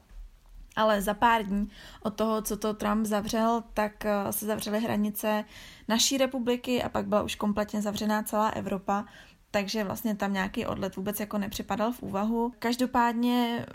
[0.76, 1.70] ale za pár dní
[2.02, 5.46] od toho, co to Trump zavřel, tak eh, se zavřely hranice
[5.88, 9.06] naší republiky a pak byla už kompletně zavřená celá Evropa
[9.54, 12.54] takže vlastně tam nějaký odlet vůbec jako nepřipadal v úvahu.
[12.60, 13.66] Každopádně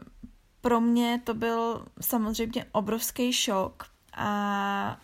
[0.60, 3.84] pro mě to byl samozřejmě obrovský šok
[4.16, 4.98] a,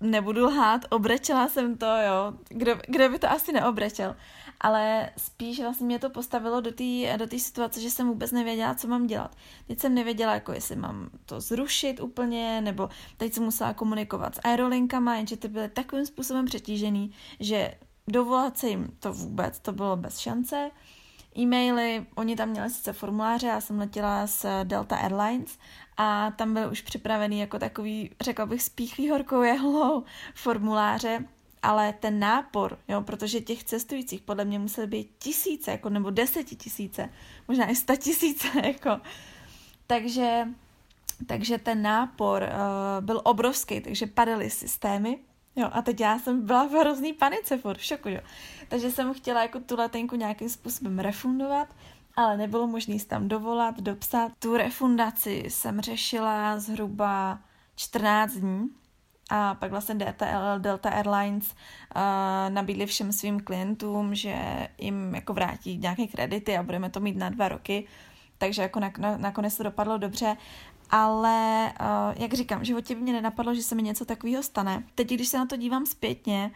[0.00, 4.16] nebudu lhát, obrečela jsem to, jo, kdo, kdo by to asi neobrečel,
[4.60, 8.88] ale spíš vlastně mě to postavilo do té do situace, že jsem vůbec nevěděla, co
[8.88, 9.36] mám dělat.
[9.66, 14.40] Teď jsem nevěděla, jako jestli mám to zrušit úplně, nebo teď jsem musela komunikovat s
[14.44, 17.74] aerolinkama, jenže ty byly takovým způsobem přetížený, že
[18.08, 20.70] dovolat se jim to vůbec, to bylo bez šance.
[21.38, 25.58] E-maily, oni tam měli sice formuláře, já jsem letěla s Delta Airlines
[25.96, 31.24] a tam byl už připravený jako takový, řekla bych, spíchlý horkou jehlou formuláře,
[31.62, 37.08] ale ten nápor, jo, protože těch cestujících podle mě musely být tisíce, jako, nebo desetitisíce,
[37.48, 39.00] možná i sta tisíce, jako.
[39.86, 40.48] Takže,
[41.26, 45.18] takže ten nápor uh, byl obrovský, takže padaly systémy,
[45.56, 48.20] Jo, a teď já jsem byla v hrozný panice, furt v šoku, jo.
[48.68, 51.68] Takže jsem chtěla jako tu letenku nějakým způsobem refundovat,
[52.16, 54.32] ale nebylo možné se tam dovolat, dopsat.
[54.38, 57.38] Tu refundaci jsem řešila zhruba
[57.76, 58.68] 14 dní
[59.30, 64.36] a pak vlastně Delta, Delta Airlines uh, nabídli všem svým klientům, že
[64.78, 67.86] jim jako vrátí nějaké kredity a budeme to mít na dva roky.
[68.38, 70.36] Takže jako na, na, nakonec to dopadlo dobře
[70.90, 74.84] ale uh, jak říkám, v životě by mě nenapadlo, že se mi něco takového stane.
[74.94, 76.50] Teď, když se na to dívám zpětně,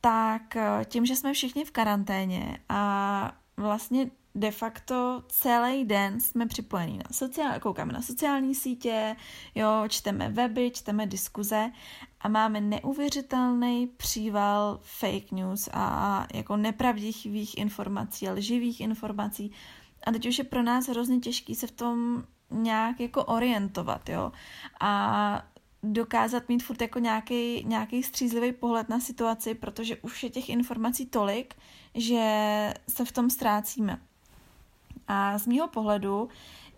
[0.00, 6.46] tak uh, tím, že jsme všichni v karanténě a vlastně de facto celý den jsme
[6.46, 9.16] připojení na sociál, koukáme na sociální sítě,
[9.54, 11.70] jo, čteme weby, čteme diskuze
[12.20, 19.52] a máme neuvěřitelný příval fake news a jako nepravdivých informací, lživých informací.
[20.06, 24.32] A teď už je pro nás hrozně těžký se v tom nějak jako orientovat, jo.
[24.80, 25.42] A
[25.82, 31.06] dokázat mít furt jako nějaký, nějaký střízlivý pohled na situaci, protože už je těch informací
[31.06, 31.54] tolik,
[31.94, 32.24] že
[32.88, 34.00] se v tom ztrácíme.
[35.08, 36.28] A z mýho pohledu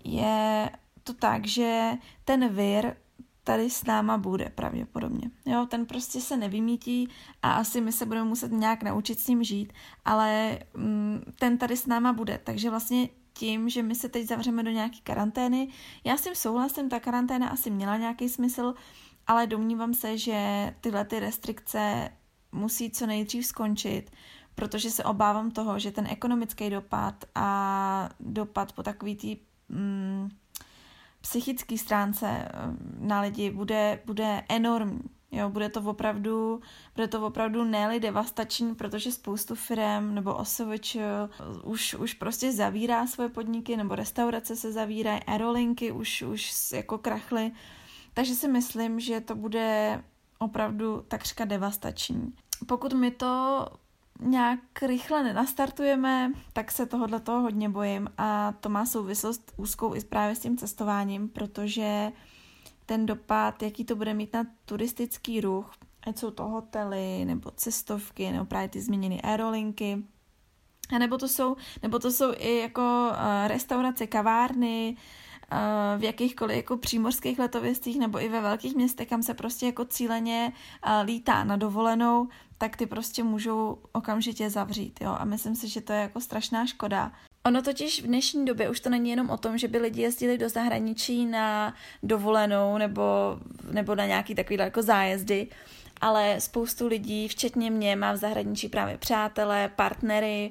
[0.05, 0.71] je
[1.05, 1.91] to tak, že
[2.25, 2.97] ten vir
[3.45, 5.31] tady s náma bude pravděpodobně.
[5.47, 7.09] Jo, ten prostě se nevymítí
[7.43, 9.73] a asi my se budeme muset nějak naučit s ním žít,
[10.05, 12.41] ale mm, ten tady s náma bude.
[12.45, 15.69] Takže vlastně tím, že my se teď zavřeme do nějaké karantény.
[16.05, 18.75] Já s tím souhlasím, ta karanténa asi měla nějaký smysl,
[19.27, 22.11] ale domnívám se, že tyhle ty restrikce
[22.53, 24.11] musí co nejdřív skončit,
[24.55, 29.37] protože se obávám toho, že ten ekonomický dopad a dopad po takový tý
[29.69, 30.29] mm,
[31.21, 32.51] psychické stránce eh,
[32.99, 35.20] na lidi bude, bude enormní.
[35.33, 36.61] Jo, bude to opravdu,
[36.95, 40.97] bude to opravdu ne devastační, protože spoustu firm nebo OSVČ
[41.65, 47.53] už, už prostě zavírá svoje podniky, nebo restaurace se zavírají, aerolinky už, už jako krachly.
[48.15, 50.03] Takže si myslím, že to bude
[50.39, 52.33] opravdu takřka devastační.
[52.67, 53.67] Pokud my to
[54.21, 60.05] nějak rychle nenastartujeme, tak se tohohle toho hodně bojím a to má souvislost úzkou i
[60.05, 62.13] právě s tím cestováním, protože
[62.91, 65.71] ten dopad, jaký to bude mít na turistický ruch,
[66.07, 70.03] ať jsou to hotely, nebo cestovky, nebo právě ty změněné aerolinky,
[70.95, 74.97] a nebo to jsou, nebo to jsou i jako uh, restaurace, kavárny,
[75.53, 79.85] uh, v jakýchkoliv jako přímořských letověstích nebo i ve velkých městech, kam se prostě jako
[79.85, 80.53] cíleně
[80.87, 82.29] uh, lítá na dovolenou,
[82.59, 85.17] tak ty prostě můžou okamžitě zavřít, jo.
[85.19, 87.13] A myslím si, že to je jako strašná škoda,
[87.45, 90.39] Ono totiž v dnešní době už to není jenom o tom, že by lidi jezdili
[90.39, 93.03] do zahraničí na dovolenou nebo,
[93.71, 95.47] nebo na nějaký takový jako zájezdy,
[96.01, 100.51] ale spoustu lidí, včetně mě, má v zahraničí právě přátelé, partnery,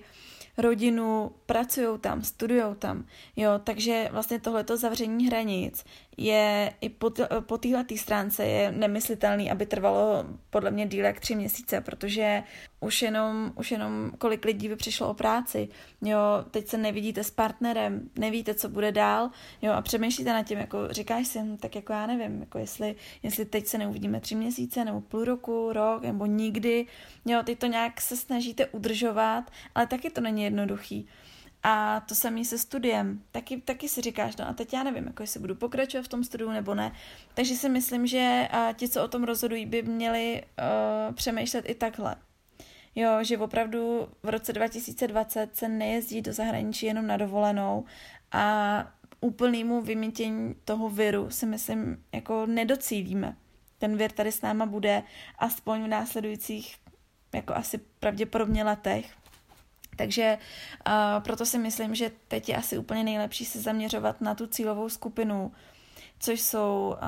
[0.58, 5.86] rodinu, pracují tam, studují tam, jo, takže vlastně tohleto zavření hranic
[6.20, 11.36] je i po, po téhle stránce je nemyslitelný, aby trvalo podle mě díl jak tři
[11.36, 12.44] měsíce, protože
[12.80, 15.70] už jenom, už jenom kolik lidí by přišlo o práci,
[16.02, 16.18] jo,
[16.52, 19.30] teď se nevidíte s partnerem, nevíte, co bude dál,
[19.62, 22.96] jo, a přemýšlíte nad tím, jako říkáš si, hm, tak jako já nevím, jako jestli,
[23.24, 26.86] jestli teď se neuvidíme tři měsíce, nebo půl roku, rok, nebo nikdy,
[27.26, 31.08] jo, teď to nějak se snažíte udržovat, ale taky to není jednoduchý.
[31.64, 33.24] A to samé se studiem.
[33.32, 36.24] Taky, taky si říkáš, no a teď já nevím, jako jestli budu pokračovat v tom
[36.24, 36.92] studiu nebo ne.
[37.34, 42.16] Takže si myslím, že ti, co o tom rozhodují, by měli uh, přemýšlet i takhle.
[42.96, 47.86] Jo, že opravdu v roce 2020 se nejezdí do zahraničí jenom na dovolenou
[48.32, 48.88] a
[49.22, 53.36] úplnému vymítění toho viru si myslím, jako nedocílíme.
[53.78, 55.04] Ten vir tady s náma bude
[55.40, 56.76] aspoň v následujících
[57.34, 59.12] jako asi pravděpodobně letech.
[60.00, 60.38] Takže
[60.88, 64.90] uh, proto si myslím, že teď je asi úplně nejlepší se zaměřovat na tu cílovou
[64.90, 65.52] skupinu,
[66.20, 67.08] což jsou uh,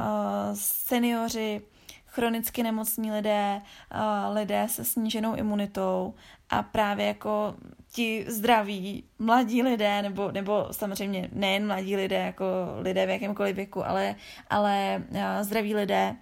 [0.54, 1.62] seniori,
[2.06, 3.62] chronicky nemocní lidé,
[3.96, 6.14] uh, lidé se sníženou imunitou
[6.50, 7.56] a právě jako
[7.92, 12.46] ti zdraví mladí lidé, nebo, nebo samozřejmě nejen mladí lidé, jako
[12.80, 14.16] lidé v jakémkoliv věku, ale,
[14.50, 16.16] ale uh, zdraví lidé,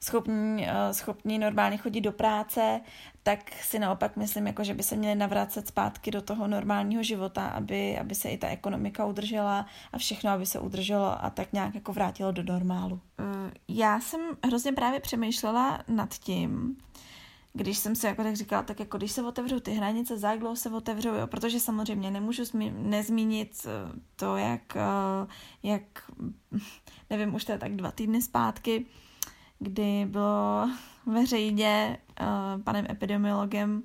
[0.00, 2.80] schopní, schopní normálně chodit do práce,
[3.28, 7.48] tak si naopak myslím, jako, že by se měli navracet zpátky do toho normálního života,
[7.48, 11.74] aby, aby se i ta ekonomika udržela a všechno, aby se udrželo a tak nějak
[11.74, 13.00] jako vrátilo do normálu.
[13.20, 16.76] Eh, já jsem hrozně právě přemýšlela nad tím,
[17.52, 20.56] když jsem se jako tak říkala, tak jako když se otevřou ty hranice, za dlouho
[20.56, 25.26] se otevřou, jo, protože samozřejmě nemůžu zmi- nezmínit eh, to, jak, eh,
[25.62, 26.10] jak,
[27.10, 28.86] nevím, už to je tak dva týdny zpátky,
[29.58, 30.68] kdy bylo
[31.08, 33.82] veřejně uh, panem epidemiologem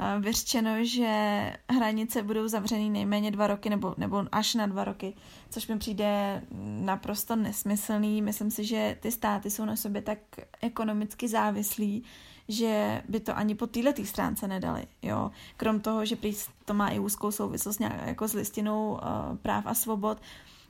[0.00, 5.14] uh, vyřčeno, že hranice budou zavřený nejméně dva roky nebo, nebo až na dva roky,
[5.50, 6.42] což mi přijde
[6.80, 8.22] naprosto nesmyslný.
[8.22, 10.18] Myslím si, že ty státy jsou na sobě tak
[10.60, 12.04] ekonomicky závislí,
[12.48, 14.86] že by to ani po této stránce nedali.
[15.02, 15.30] Jo?
[15.56, 16.16] Krom toho, že
[16.64, 20.18] to má i úzkou souvislost nějak, jako s listinou uh, práv a svobod,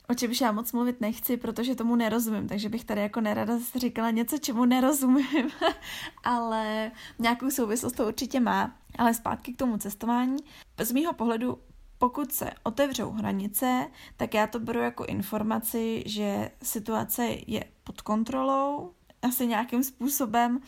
[0.09, 4.11] o čemž já moc mluvit nechci, protože tomu nerozumím, takže bych tady jako nerada říkala
[4.11, 5.51] něco, čemu nerozumím,
[6.25, 8.77] ale nějakou souvislost to určitě má.
[8.99, 10.37] Ale zpátky k tomu cestování.
[10.83, 11.59] Z mýho pohledu
[11.99, 13.87] pokud se otevřou hranice,
[14.17, 18.93] tak já to beru jako informaci, že situace je pod kontrolou,
[19.23, 20.61] asi nějakým způsobem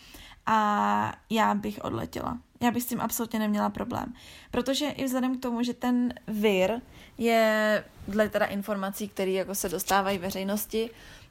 [0.47, 2.39] a já bych odletěla.
[2.63, 4.15] Já bych s tím absolutně neměla problém.
[4.51, 6.81] Protože i vzhledem k tomu, že ten vir
[7.19, 10.91] je, dle teda informací, které jako se dostávají veřejnosti,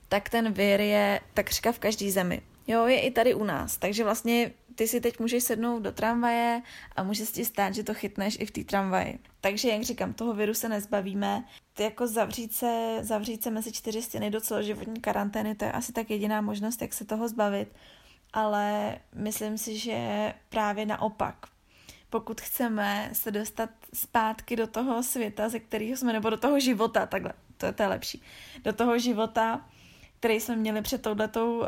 [0.10, 2.42] tak ten vir je takřka v každé zemi.
[2.68, 3.78] Jo, je i tady u nás.
[3.78, 6.62] Takže vlastně ty si teď můžeš sednout do tramvaje
[6.96, 9.20] a může se ti stát, že to chytneš i v té tramvaji.
[9.42, 11.46] Takže, jak říkám, toho viru se nezbavíme.
[11.74, 15.94] Ty jako zavřít se, zavřít se mezi čtyři stěny do celoživotní karantény, to je asi
[15.94, 17.68] tak jediná možnost, jak se toho zbavit.
[18.36, 21.36] Ale myslím si, že právě naopak,
[22.10, 27.06] pokud chceme se dostat zpátky do toho světa, ze kterého jsme, nebo do toho života,
[27.06, 28.22] takhle, to je, to je lepší,
[28.64, 29.66] do toho života,
[30.20, 31.68] který jsme měli před touhletou uh,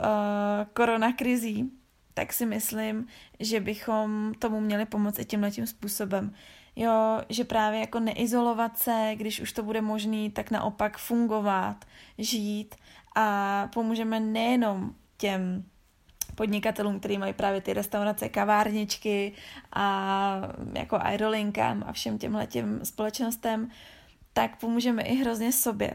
[0.74, 1.72] koronakrizí,
[2.14, 3.08] tak si myslím,
[3.40, 6.34] že bychom tomu měli pomoct i tímhle tím způsobem.
[6.76, 11.86] Jo, že právě jako neizolovat se, když už to bude možný, tak naopak fungovat,
[12.18, 12.76] žít
[13.16, 15.66] a pomůžeme nejenom těm
[16.38, 19.34] podnikatelům, kteří mají právě ty restaurace, kavárničky
[19.74, 20.42] a
[20.74, 23.70] jako aerolinkám a všem těmhle těm společnostem,
[24.34, 25.94] tak pomůžeme i hrozně sobě.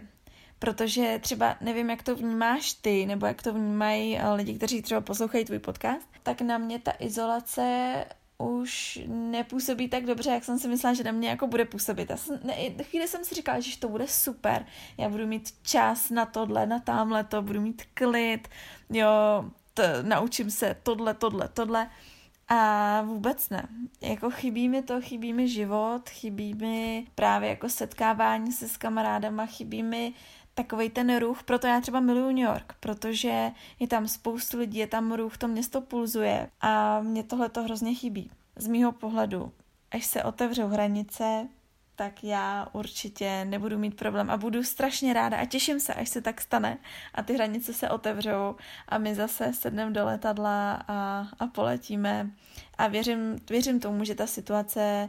[0.58, 5.00] Protože třeba nevím, jak to vnímáš ty, nebo jak to vnímají eh, lidi, kteří třeba
[5.00, 8.04] poslouchají tvůj podcast, tak na mě ta izolace
[8.38, 12.10] už nepůsobí tak dobře, jak jsem si myslela, že na mě jako bude působit.
[12.10, 14.66] Já jsem, ne, chvíli jsem si říkala, že to bude super,
[14.98, 18.48] já budu mít čas na tohle, na tamhle to, budu mít klid,
[18.90, 19.44] jo,
[19.74, 21.90] t, naučím se tohle, tohle, tohle.
[22.48, 23.68] A vůbec ne.
[24.00, 29.46] Jako chybí mi to, chybí mi život, chybí mi právě jako setkávání se s kamarádama,
[29.46, 30.14] chybí mi
[30.54, 34.86] takový ten ruch, proto já třeba miluju New York, protože je tam spoustu lidí, je
[34.86, 38.30] tam ruch, to město pulzuje a mě tohle to hrozně chybí.
[38.56, 39.52] Z mýho pohledu,
[39.90, 41.48] až se otevřou hranice,
[41.96, 46.20] tak já určitě nebudu mít problém a budu strašně ráda a těším se, až se
[46.20, 46.78] tak stane
[47.14, 48.56] a ty hranice se otevřou
[48.88, 52.30] a my zase sedneme do letadla a, a poletíme
[52.78, 55.08] a věřím, věřím tomu, že ta situace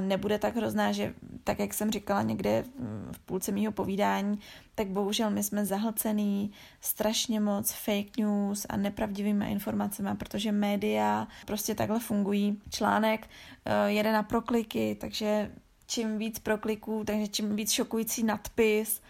[0.00, 1.14] nebude tak hrozná, že
[1.44, 2.64] tak, jak jsem říkala někde
[3.12, 4.38] v půlce mýho povídání,
[4.74, 11.74] tak bohužel my jsme zahlcený strašně moc fake news a nepravdivými informacemi, protože média prostě
[11.74, 12.60] takhle fungují.
[12.70, 13.28] Článek
[13.64, 15.50] e, jede na prokliky, takže
[15.88, 19.02] čím víc prokliků, takže čím víc šokující nadpis,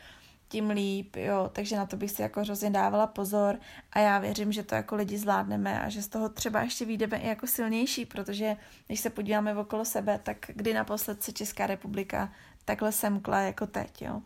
[0.48, 3.58] tím líp, jo, takže na to bych si jako hrozně dávala pozor
[3.92, 7.16] a já věřím, že to jako lidi zvládneme a že z toho třeba ještě vyjdeme
[7.16, 8.56] i jako silnější, protože
[8.86, 12.32] když se podíváme okolo sebe, tak kdy naposled se Česká republika
[12.64, 14.22] takhle semkla jako teď, jo.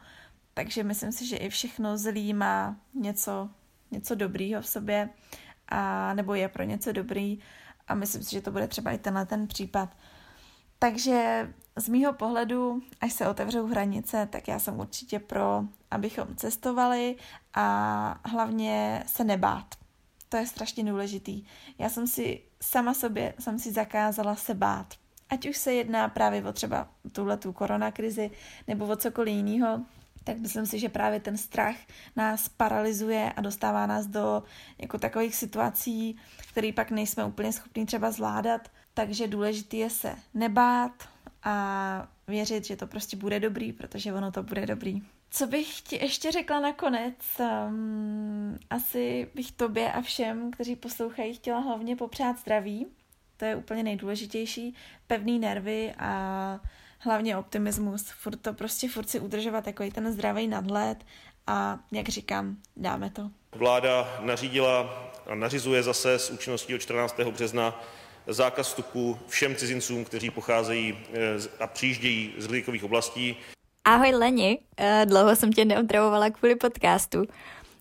[0.55, 3.49] Takže myslím si, že i všechno zlý má něco,
[3.91, 5.09] něco dobrýho v sobě
[5.69, 7.39] a nebo je pro něco dobrý
[7.89, 9.97] a myslím si, že to bude třeba i tenhle ten případ.
[10.79, 17.16] Takže z mýho pohledu, až se otevřou hranice, tak já jsem určitě pro, abychom cestovali
[17.55, 19.75] a hlavně se nebát.
[20.29, 21.45] To je strašně důležitý.
[21.79, 24.95] Já jsem si sama sobě jsem si zakázala se bát.
[25.31, 28.31] Ať už se jedná právě o třeba tuhle tu koronakrizi
[28.68, 29.81] nebo o cokoliv jiného,
[30.25, 31.77] tak myslím si, že právě ten strach
[32.16, 34.43] nás paralyzuje a dostává nás do
[34.79, 36.16] jako takových situací,
[36.51, 38.68] které pak nejsme úplně schopni třeba zvládat.
[38.95, 40.93] Takže důležité je se nebát,
[41.45, 45.03] a věřit, že to prostě bude dobrý, protože ono to bude dobrý.
[45.30, 47.14] Co bych ti ještě řekla nakonec?
[47.38, 52.86] Um, asi bych tobě a všem, kteří poslouchají, chtěla hlavně popřát zdraví.
[53.36, 54.74] To je úplně nejdůležitější.
[55.07, 56.61] Pevný nervy a
[56.99, 58.11] hlavně optimismus.
[58.11, 61.05] Furt to prostě furt si udržovat takový ten zdravý nadhled
[61.47, 63.30] a jak říkám, dáme to.
[63.55, 64.80] Vláda nařídila
[65.26, 67.20] a nařizuje zase s účinností od 14.
[67.20, 67.82] března
[68.27, 71.18] zákaz vstupu všem cizincům, kteří pocházejí eh,
[71.61, 73.37] a přijíždějí z rizikových oblastí.
[73.85, 77.25] Ahoj Leni, eh, dlouho jsem tě neotravovala kvůli podcastu.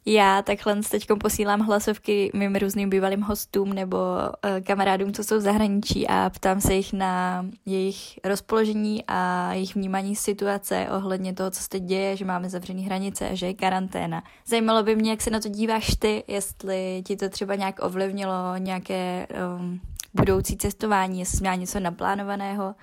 [0.06, 5.42] Já takhle teď posílám hlasovky mým různým bývalým hostům nebo uh, kamarádům, co jsou v
[5.42, 11.64] zahraničí a ptám se jich na jejich rozpoložení a jejich vnímání situace ohledně toho, co
[11.64, 14.24] se teď děje, že máme zavřené hranice a že je karanténa.
[14.46, 18.58] Zajímalo by mě, jak se na to díváš ty, jestli ti to třeba nějak ovlivnilo
[18.58, 19.28] nějaké
[19.60, 19.82] um,
[20.14, 22.76] budoucí cestování, jestli měla něco naplánovaného,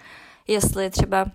[0.49, 1.27] jestli třeba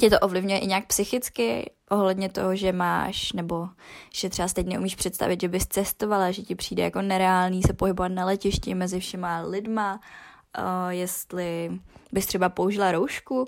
[0.00, 3.68] tě to ovlivňuje i nějak psychicky, ohledně toho, že máš, nebo
[4.12, 8.08] že třeba teď neumíš představit, že bys cestovala, že ti přijde jako nereálný se pohybovat
[8.08, 10.00] na letišti mezi všema lidma,
[10.58, 11.70] uh, jestli
[12.12, 13.44] bys třeba použila roušku, uh,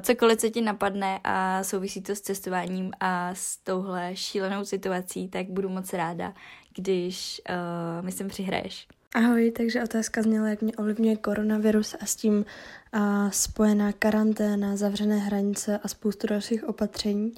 [0.00, 5.46] cokoliv, co ti napadne a souvisí to s cestováním a s touhle šílenou situací, tak
[5.46, 6.34] budu moc ráda,
[6.74, 8.88] když uh, mi sem přihraješ.
[9.14, 12.44] Ahoj, takže otázka zněla, jak mě ovlivňuje koronavirus a s tím
[12.92, 17.32] a spojená karanténa, zavřené hranice a spoustu dalších opatření.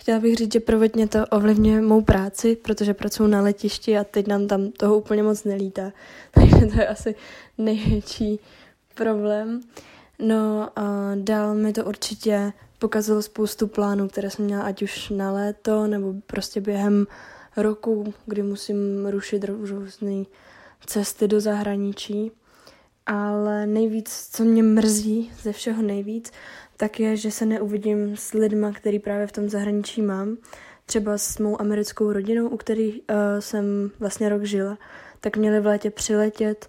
[0.00, 4.26] Chtěla bych říct, že prvotně to ovlivňuje mou práci, protože pracuji na letišti a teď
[4.26, 5.92] nám tam toho úplně moc nelítá.
[6.30, 7.14] Takže to je asi
[7.58, 8.40] největší
[8.94, 9.60] problém.
[10.18, 15.32] No a dál mi to určitě pokazilo spoustu plánů, které jsem měla ať už na
[15.32, 17.06] léto, nebo prostě během
[17.56, 20.24] roku, kdy musím rušit různé
[20.86, 22.32] cesty do zahraničí.
[23.06, 26.32] Ale nejvíc, co mě mrzí, ze všeho nejvíc,
[26.76, 30.36] tak je, že se neuvidím s lidma, který právě v tom zahraničí mám.
[30.86, 34.78] Třeba s mou americkou rodinou, u kterých uh, jsem vlastně rok žila,
[35.20, 36.68] tak měli v létě přiletět.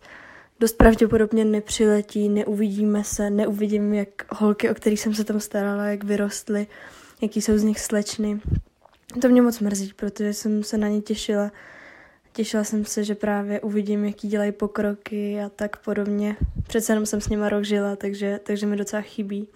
[0.59, 6.03] Dost pravděpodobně nepřiletí, neuvidíme se, neuvidím, jak holky, o kterých jsem se tam starala, jak
[6.03, 6.67] vyrostly,
[7.21, 8.41] jaký jsou z nich slečny.
[9.21, 11.51] To mě moc mrzí, protože jsem se na ně těšila.
[12.37, 16.35] Těšila jsem se, že právě uvidím, jaký dělají pokroky a tak podobně.
[16.67, 19.47] Přece jenom jsem s nima rok žila, takže, takže mi docela chybí.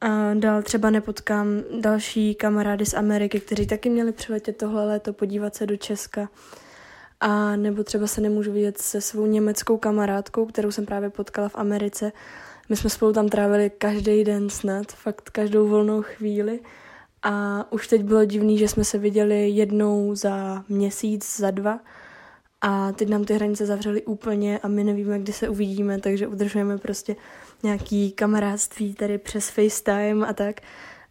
[0.00, 1.46] A dál třeba nepotkám
[1.80, 6.28] další kamarády z Ameriky, kteří taky měli přiletět tohle léto podívat se do Česka.
[7.20, 11.56] A nebo třeba se nemůžu vidět se svou německou kamarádkou, kterou jsem právě potkala v
[11.56, 12.12] Americe.
[12.68, 16.60] My jsme spolu tam trávili každý den snad, fakt každou volnou chvíli.
[17.22, 21.80] A už teď bylo divný, že jsme se viděli jednou za měsíc, za dva.
[22.60, 26.78] A teď nám ty hranice zavřely úplně a my nevíme, kdy se uvidíme, takže udržujeme
[26.78, 27.16] prostě
[27.62, 30.60] nějaký kamarádství tady přes FaceTime a tak.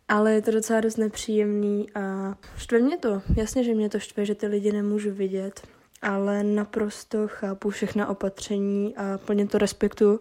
[0.07, 3.21] Ale je to docela dost nepříjemný a štve mě to.
[3.35, 5.67] Jasně, že mě to štve, že ty lidi nemůžu vidět,
[6.01, 10.19] ale naprosto chápu všechna opatření a plně to respektuju.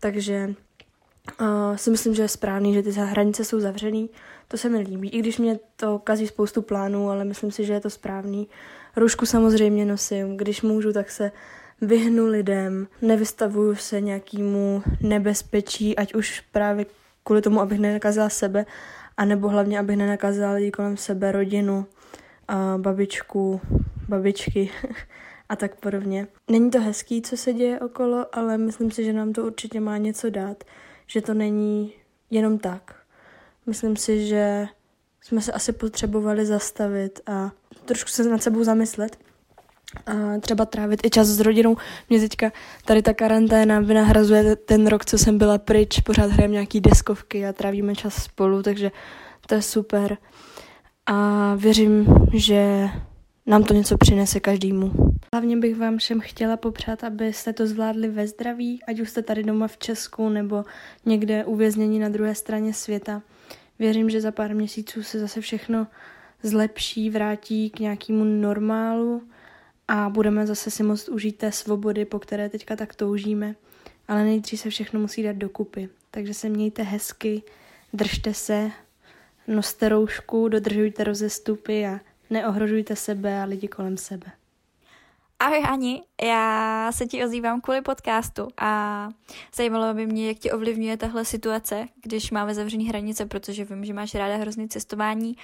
[0.00, 0.54] Takže
[1.40, 4.10] uh, si myslím, že je správný, že ty hranice jsou zavřený.
[4.52, 7.72] To se mi líbí, i když mě to kazí spoustu plánů, ale myslím si, že
[7.72, 8.48] je to správný.
[8.96, 11.32] Roušku samozřejmě nosím, když můžu, tak se
[11.80, 16.86] vyhnu lidem, nevystavuju se nějakému nebezpečí, ať už právě
[17.24, 18.66] kvůli tomu, abych nenakazila sebe,
[19.16, 21.86] anebo hlavně, abych nenakazila lidi kolem sebe, rodinu,
[22.48, 23.60] a babičku,
[24.08, 24.70] babičky
[25.48, 26.26] a tak podobně.
[26.50, 29.96] Není to hezký, co se děje okolo, ale myslím si, že nám to určitě má
[29.96, 30.64] něco dát,
[31.06, 31.92] že to není
[32.30, 33.01] jenom tak.
[33.66, 34.66] Myslím si, že
[35.20, 37.50] jsme se asi potřebovali zastavit a
[37.84, 39.18] trošku se nad sebou zamyslet
[40.06, 41.76] a třeba trávit i čas s rodinou.
[42.08, 42.52] Mě teďka
[42.84, 47.52] tady ta karanténa vynahrazuje ten rok, co jsem byla pryč, pořád hrajeme nějaký deskovky a
[47.52, 48.90] trávíme čas spolu, takže
[49.46, 50.16] to je super.
[51.06, 52.88] A věřím, že
[53.46, 54.92] nám to něco přinese každému.
[55.34, 59.42] Hlavně bych vám všem chtěla popřát, abyste to zvládli ve zdraví, ať už jste tady
[59.42, 60.64] doma v Česku nebo
[61.06, 63.22] někde uvěznění na druhé straně světa.
[63.78, 65.86] Věřím, že za pár měsíců se zase všechno
[66.42, 69.28] zlepší, vrátí k nějakému normálu
[69.88, 73.54] a budeme zase si moct užít té svobody, po které teďka tak toužíme.
[74.08, 75.88] Ale nejdřív se všechno musí dát dokupy.
[76.10, 77.42] Takže se mějte hezky,
[77.92, 78.70] držte se,
[79.48, 82.00] noste roušku, dodržujte rozestupy a
[82.30, 84.26] neohrožujte sebe a lidi kolem sebe.
[85.42, 89.08] Ahoj Ani, já se ti ozývám kvůli podcastu a
[89.54, 93.92] zajímalo by mě, jak tě ovlivňuje tahle situace, když máme zavřený hranice, protože vím, že
[93.92, 95.36] máš ráda hrozný cestování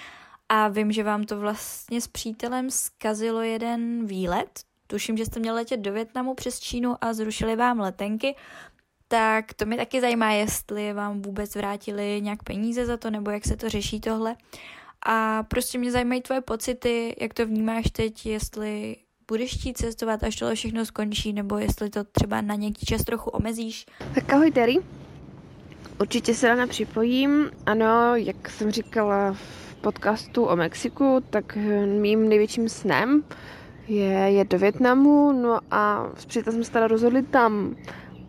[0.49, 4.59] a vím, že vám to vlastně s přítelem zkazilo jeden výlet.
[4.87, 8.35] Tuším, že jste měli letět do Větnamu přes Čínu a zrušili vám letenky.
[9.07, 13.45] Tak to mi taky zajímá, jestli vám vůbec vrátili nějak peníze za to, nebo jak
[13.45, 14.35] se to řeší tohle.
[15.05, 18.95] A prostě mě zajímají tvoje pocity, jak to vnímáš teď, jestli
[19.29, 23.29] budeš chtít cestovat, až tohle všechno skončí, nebo jestli to třeba na nějaký čas trochu
[23.29, 23.85] omezíš.
[24.15, 24.77] Tak ahoj Terry.
[25.99, 27.51] Určitě se ráda připojím.
[27.65, 31.57] Ano, jak jsem říkala v podcastu o Mexiku, tak
[31.99, 33.23] mým největším snem
[33.87, 37.75] je jet do Větnamu, no a s jsme se teda rozhodli tam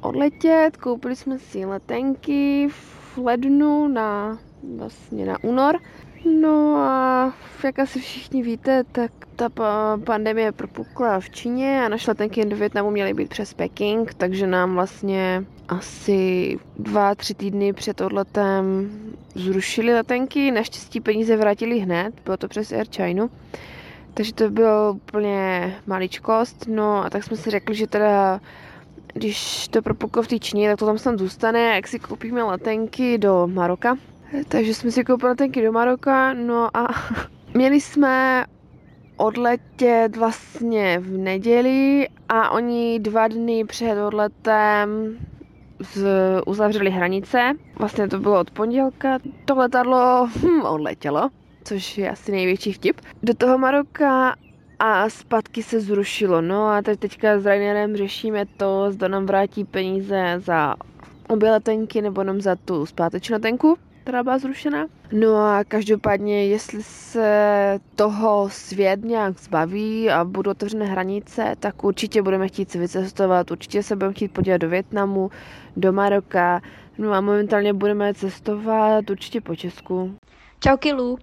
[0.01, 4.39] odletět, koupili jsme si letenky v lednu na
[4.77, 5.79] vlastně na únor.
[6.25, 7.33] No a
[7.65, 9.49] jak asi všichni víte, tak ta
[10.05, 14.75] pandemie propukla v Číně a naše letenky do Větnamu měly být přes Peking, takže nám
[14.75, 18.91] vlastně asi dva, tři týdny před odletem
[19.35, 23.29] zrušili letenky, naštěstí peníze vrátili hned, bylo to přes Air China.
[24.15, 28.41] Takže to bylo úplně maličkost, no a tak jsme si řekli, že teda
[29.13, 33.19] když to propuklo v té Číně, tak to tam snad zůstane, jak si koupíme letenky
[33.19, 33.97] do Maroka.
[34.49, 36.89] Takže jsme si koupili letenky do Maroka, no a
[37.55, 38.45] měli jsme
[39.17, 45.19] odletět vlastně v neděli a oni dva dny před odletem
[45.81, 46.07] z,
[46.47, 47.53] uzavřeli hranice.
[47.79, 49.19] Vlastně to bylo od pondělka.
[49.45, 51.31] To letadlo hm, odletělo,
[51.65, 53.01] což je asi největší vtip.
[53.23, 54.37] Do toho Maroka
[54.79, 56.41] a zpátky se zrušilo.
[56.41, 60.75] No a teď teďka s Rainerem řešíme to, zda nám vrátí peníze za
[61.29, 63.79] obě letenky nebo jenom za tu zpáteční letenku.
[64.03, 64.87] Která byla zrušena.
[65.13, 72.23] No a každopádně, jestli se toho svět nějak zbaví a budou otevřené hranice, tak určitě
[72.23, 75.31] budeme chtít se vycestovat, určitě se budeme chtít podívat do Větnamu,
[75.77, 76.63] do Maroka,
[76.99, 80.19] no a momentálně budeme cestovat určitě po Česku.
[80.61, 81.19] Čau Kilu,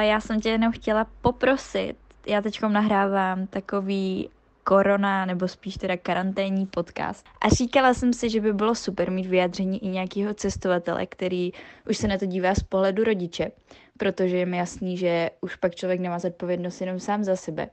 [0.00, 1.94] já jsem tě jenom chtěla poprosit,
[2.26, 4.28] já teď nahrávám takový
[4.68, 7.24] korona, nebo spíš teda karanténní podcast.
[7.40, 11.52] A říkala jsem si, že by bylo super mít vyjádření i nějakého cestovatele, který
[11.90, 13.50] už se na to dívá z pohledu rodiče,
[13.98, 17.68] protože je mi jasný, že už pak člověk nemá zodpovědnost jenom sám za sebe.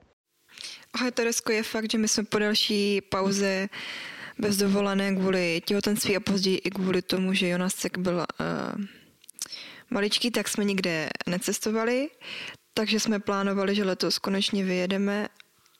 [0.94, 3.68] Ahoj Teresko, je fakt, že my jsme po další pauze
[4.38, 8.24] bez dovolené kvůli těhotenství a později i kvůli tomu, že Jonasek byl uh,
[9.90, 12.08] maličký, tak jsme nikde necestovali,
[12.74, 15.28] takže jsme plánovali, že letos konečně vyjedeme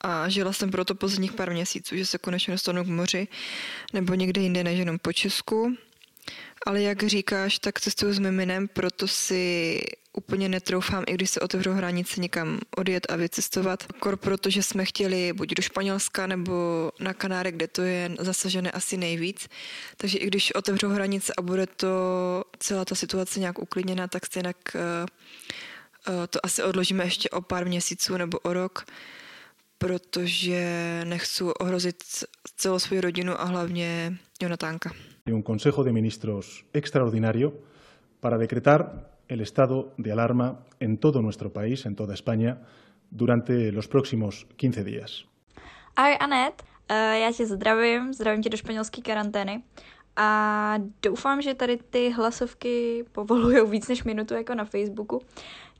[0.06, 3.28] a žila jsem proto posledních pár měsíců, že se konečně dostanu k moři
[3.92, 5.76] nebo někde jinde než jenom po Česku.
[6.66, 9.80] Ale jak říkáš, tak cestuju s miminem, proto si
[10.12, 13.86] úplně netroufám, i když se otevřou hranice někam odjet a vycestovat.
[14.00, 18.70] Kor proto, že jsme chtěli buď do Španělska nebo na Kanáry, kde to je zasažené
[18.70, 19.48] asi nejvíc.
[19.96, 21.88] Takže i když otevřou hranice a bude to
[22.58, 24.80] celá ta situace nějak uklidněná, tak stejně uh,
[26.08, 28.84] uh, to asi odložíme ještě o pár měsíců nebo o rok
[29.78, 30.60] protože
[31.04, 31.96] nechci ohrozit
[32.56, 34.90] celou svou rodinu a hlavně Jonatánka.
[35.32, 37.52] Un Consejo de Ministros extraordinario
[38.20, 42.58] para decretar el estado de alarma en todo nuestro país, en toda España,
[43.10, 45.24] durante los próximos 15 días.
[45.96, 49.62] Ahoj Anet, eh, já tě zdravím, zdravím tě do španělské karantény
[50.16, 55.22] a doufám, že tady ty hlasovky povolují víc než minutu jako na Facebooku.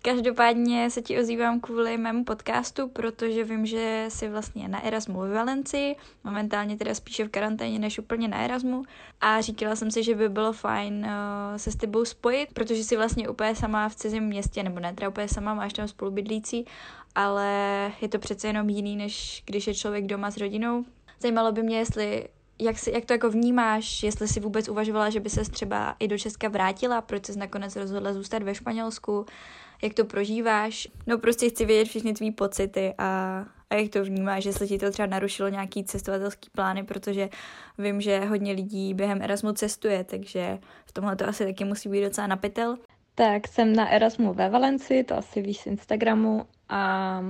[0.06, 5.34] Každopádně se ti ozývám kvůli mému podcastu, protože vím, že jsi vlastně na Erasmu ve
[5.34, 8.82] Valencii, momentálně teda spíše v karanténě než úplně na Erasmu
[9.20, 12.96] a říkala jsem si, že by bylo fajn uh, se s tebou spojit, protože jsi
[12.96, 16.64] vlastně úplně sama v cizím městě, nebo ne teda úplně sama, máš tam spolubydlící,
[17.14, 17.48] ale
[18.00, 20.84] je to přece jenom jiný, než když je člověk doma s rodinou.
[21.20, 22.28] Zajímalo by mě, jestli
[22.58, 26.08] jak, si, jak to jako vnímáš, jestli si vůbec uvažovala, že by se třeba i
[26.08, 29.26] do Česka vrátila, proč jsi nakonec rozhodla zůstat ve Španělsku,
[29.82, 30.88] jak to prožíváš.
[31.06, 34.90] No prostě chci vědět všechny tvý pocity a, a jak to vnímáš, jestli ti to
[34.90, 37.28] třeba narušilo nějaký cestovatelský plány, protože
[37.78, 42.04] vím, že hodně lidí během Erasmu cestuje, takže v tomhle to asi taky musí být
[42.04, 42.76] docela napitel.
[43.14, 47.20] Tak jsem na Erasmu ve Valencii, to asi víš z Instagramu a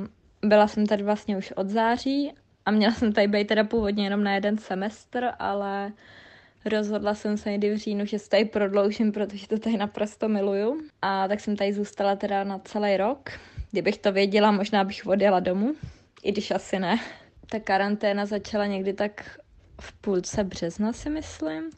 [0.42, 2.32] byla jsem tady vlastně už od září
[2.66, 5.92] a měla jsem tady být teda původně jenom na jeden semestr, ale
[6.66, 10.80] rozhodla jsem se někdy v říjnu, že se tady prodloužím, protože to tady naprosto miluju.
[11.02, 13.30] A tak jsem tady zůstala teda na celý rok.
[13.70, 15.74] Kdybych to věděla, možná bych odjela domů,
[16.22, 16.98] i když asi ne.
[17.50, 19.38] Ta karanténa začala někdy tak
[19.80, 21.70] v půlce března, si myslím.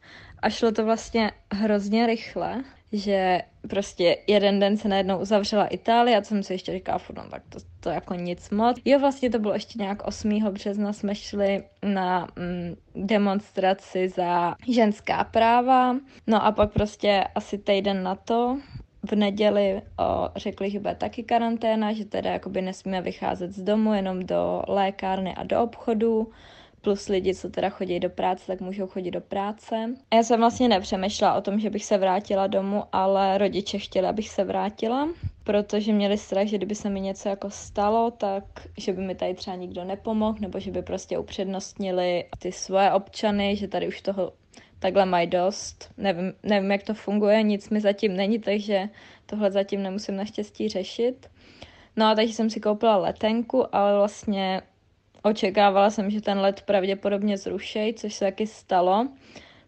[0.42, 6.22] A šlo to vlastně hrozně rychle že prostě jeden den se najednou uzavřela Itálie a
[6.22, 8.76] jsem si ještě říkala, no tak to, to jako nic moc.
[8.84, 10.44] Jo, vlastně to bylo ještě nějak 8.
[10.50, 18.02] března, jsme šli na mm, demonstraci za ženská práva, no a pak prostě asi týden
[18.02, 18.58] na to
[19.10, 23.94] v neděli o, řekli, že bude taky karanténa, že teda jakoby nesmíme vycházet z domu,
[23.94, 26.30] jenom do lékárny a do obchodu
[26.80, 29.94] plus lidi, co teda chodí do práce, tak můžou chodit do práce.
[30.10, 34.06] A já jsem vlastně nepřemýšlela o tom, že bych se vrátila domů, ale rodiče chtěli,
[34.06, 35.08] abych se vrátila,
[35.44, 38.44] protože měli strach, že kdyby se mi něco jako stalo, tak
[38.78, 43.56] že by mi tady třeba nikdo nepomohl, nebo že by prostě upřednostnili ty svoje občany,
[43.56, 44.32] že tady už toho
[44.78, 45.90] takhle mají dost.
[45.96, 48.88] Nevím, nevím, jak to funguje, nic mi zatím není, takže
[49.26, 51.26] tohle zatím nemusím naštěstí řešit.
[51.96, 54.62] No a takže jsem si koupila letenku, ale vlastně
[55.22, 59.08] Očekávala jsem, že ten let pravděpodobně zrušej, což se taky stalo.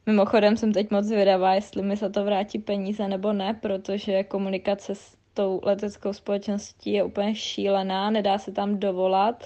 [0.07, 4.95] Mimochodem jsem teď moc zvědavá, jestli mi se to vrátí peníze nebo ne, protože komunikace
[4.95, 9.45] s tou leteckou společností je úplně šílená, nedá se tam dovolat,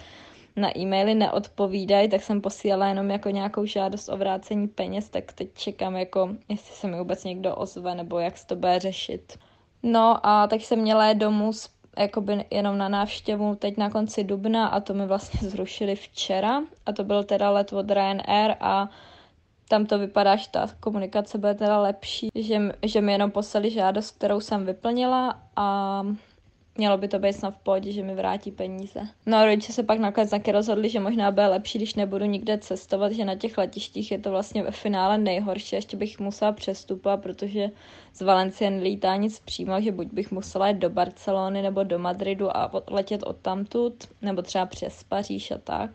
[0.57, 5.55] na e-maily neodpovídají, tak jsem posílala jenom jako nějakou žádost o vrácení peněz, tak teď
[5.55, 9.39] čekám jako, jestli se mi vůbec někdo ozve, nebo jak se to bude řešit.
[9.83, 14.67] No a tak jsem měla domů s jakoby jenom na návštěvu teď na konci dubna
[14.67, 16.63] a to mi vlastně zrušili včera.
[16.87, 18.89] A to byl teda let od Ryanair a
[19.69, 24.11] tam to vypadá, že ta komunikace bude teda lepší, že, že mi jenom poslali žádost,
[24.11, 26.03] kterou jsem vyplnila a
[26.77, 29.01] mělo by to být snad v pohodě, že mi vrátí peníze.
[29.27, 32.59] No a rodiče se pak nakonec taky rozhodli, že možná bude lepší, když nebudu nikde
[32.59, 37.23] cestovat, že na těch letištích je to vlastně ve finále nejhorší, ještě bych musela přestupovat,
[37.23, 37.71] protože
[38.13, 42.57] z Valencie nelítá nic přímo, že buď bych musela jít do Barcelony nebo do Madridu
[42.57, 45.91] a letět od tamtud, nebo třeba přes Paříž a tak.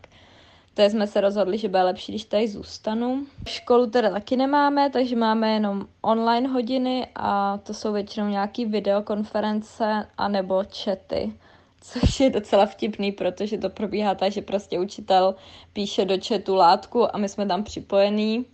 [0.80, 3.26] Tak jsme se rozhodli, že bude lepší, když tady zůstanu.
[3.48, 10.06] Školu teda taky nemáme, takže máme jenom online hodiny a to jsou většinou nějaký videokonference
[10.18, 11.32] anebo chaty.
[11.80, 15.34] Což je docela vtipný, protože to probíhá tak, že prostě učitel
[15.72, 18.44] píše do chatu látku a my jsme tam připojení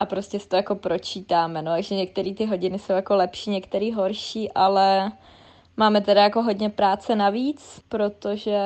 [0.00, 3.94] a prostě si to jako pročítáme, no, takže některé ty hodiny jsou jako lepší, některé
[3.94, 5.12] horší, ale
[5.80, 8.58] Máme teda jako hodně práce navíc, protože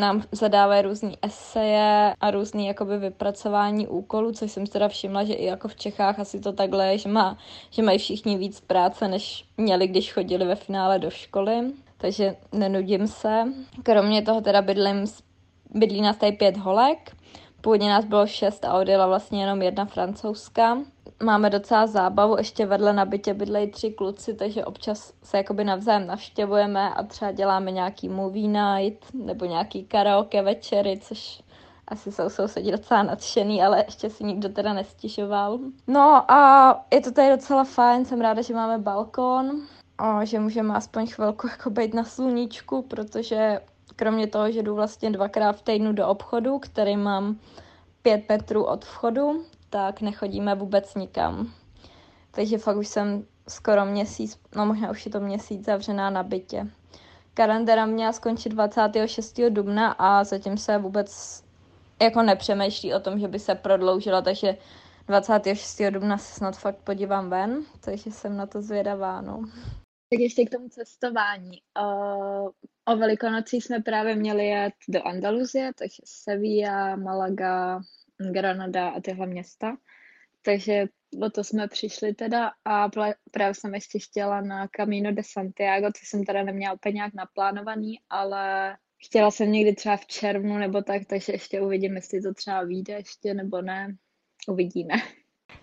[0.00, 5.44] nám zadávají různé eseje a různé jakoby vypracování úkolů, což jsem teda všimla, že i
[5.44, 7.38] jako v Čechách asi to takhle je, že, má,
[7.70, 11.72] že mají všichni víc práce, než měli, když chodili ve finále do školy.
[11.96, 13.44] Takže nenudím se.
[13.82, 15.04] Kromě toho teda bydlím,
[15.70, 17.16] bydlí nás tady pět holek.
[17.60, 20.78] Původně nás bylo šest a odjela vlastně jenom jedna francouzská
[21.22, 26.06] máme docela zábavu, ještě vedle na bytě bydlejí tři kluci, takže občas se jakoby navzájem
[26.06, 31.42] navštěvujeme a třeba děláme nějaký movie night nebo nějaký karaoke večery, což
[31.88, 35.58] asi jsou sousedí docela nadšený, ale ještě si nikdo teda nestěžoval.
[35.86, 39.60] No a je to tady docela fajn, jsem ráda, že máme balkon,
[39.98, 43.60] a že můžeme aspoň chvilku jako být na sluníčku, protože
[43.96, 47.36] kromě toho, že jdu vlastně dvakrát v týdnu do obchodu, který mám
[48.02, 51.52] pět metrů od vchodu, tak nechodíme vůbec nikam.
[52.30, 56.66] Takže fakt už jsem skoro měsíc, no možná už je to měsíc zavřená na bytě.
[57.34, 59.40] Karanténa měla skončit 26.
[59.48, 61.42] dubna a zatím se vůbec
[62.02, 64.56] jako nepřemýšlí o tom, že by se prodloužila, takže
[65.06, 65.82] 26.
[65.90, 69.44] dubna se snad fakt podívám ven, takže jsem na to zvědavá, no.
[70.10, 71.58] Tak ještě k tomu cestování.
[71.82, 72.50] O,
[72.92, 77.80] o Velikonocí jsme právě měli jet do Andaluzie, takže Sevilla, Malaga,
[78.20, 79.76] Granada a tyhle města.
[80.42, 80.86] Takže
[81.22, 82.88] o to jsme přišli teda a
[83.30, 88.00] právě jsem ještě chtěla na Camino de Santiago, co jsem teda neměla úplně nějak naplánovaný,
[88.10, 92.64] ale chtěla jsem někdy třeba v červnu nebo tak, takže ještě uvidím, jestli to třeba
[92.64, 93.96] vyjde ještě nebo ne.
[94.48, 94.94] Uvidíme.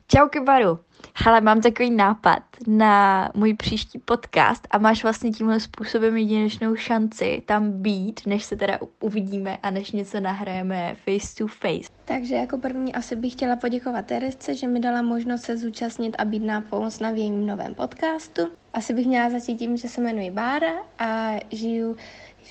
[0.07, 0.79] Čau Kybaru.
[1.15, 7.43] Hele, mám takový nápad na můj příští podcast a máš vlastně tímhle způsobem jedinečnou šanci
[7.45, 11.89] tam být, než se teda uvidíme a než něco nahrajeme face to face.
[12.05, 16.25] Takže jako první asi bych chtěla poděkovat Teresce, že mi dala možnost se zúčastnit a
[16.25, 16.63] být na
[17.01, 18.41] na jejím novém podcastu.
[18.73, 21.97] Asi bych měla začít tím, že se jmenuji Bára a žiju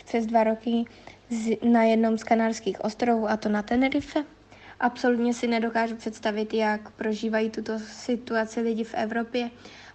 [0.05, 0.85] přes dva roky
[1.71, 4.25] na jednom z kanárských ostrovů, a to na Tenerife.
[4.81, 9.51] Absolutně si nedokážu představit, jak prožívají tuto situaci lidi v Evropě,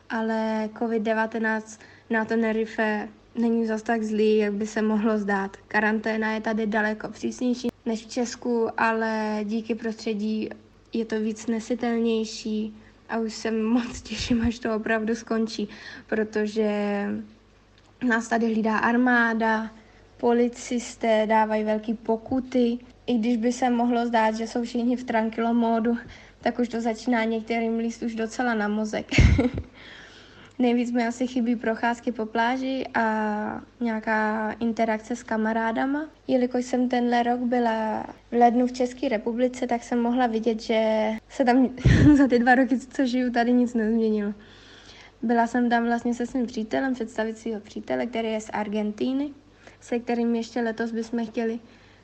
[0.10, 1.80] ale COVID-19
[2.10, 5.58] na Tenerife není zas tak zlý, jak by se mohlo zdát.
[5.68, 10.50] Karanténa je tady daleko přísnější než v Česku, ale díky prostředí
[10.94, 12.76] je to víc nesitelnější
[13.10, 15.70] a už se moc těším, až to opravdu skončí,
[16.08, 17.06] protože
[18.08, 19.72] nás tady hlídá armáda,
[20.18, 25.54] policisté dávají velké pokuty, i když by se mohlo zdát, že jsou všichni v tranquilo
[25.54, 25.98] módu,
[26.42, 29.06] tak už to začíná některým líst už docela na mozek.
[30.60, 36.06] Nejvíc mi asi chybí procházky po pláži a nějaká interakce s kamarádama.
[36.28, 41.12] Jelikož jsem tenhle rok byla v lednu v České republice, tak jsem mohla vidět, že
[41.30, 41.70] se tam
[42.18, 44.34] za ty dva roky, co žiju, tady nic nezměnilo.
[45.22, 49.30] Byla jsem tam vlastně se svým přítelem, představit svého přítele, který je z Argentíny,
[49.80, 51.60] se kterým ještě letos bychom chtěli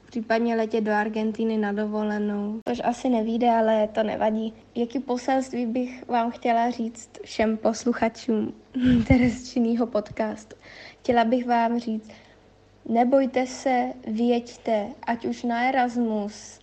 [0.08, 2.60] případně letět do Argentiny na dovolenou.
[2.70, 4.54] Což asi nevíde, ale to nevadí.
[4.76, 8.54] Jaký poselství bych vám chtěla říct všem posluchačům
[9.08, 10.56] Teresčinýho podcastu?
[11.00, 12.10] Chtěla bych vám říct,
[12.90, 16.60] nebojte se, věďte, ať už na Erasmus,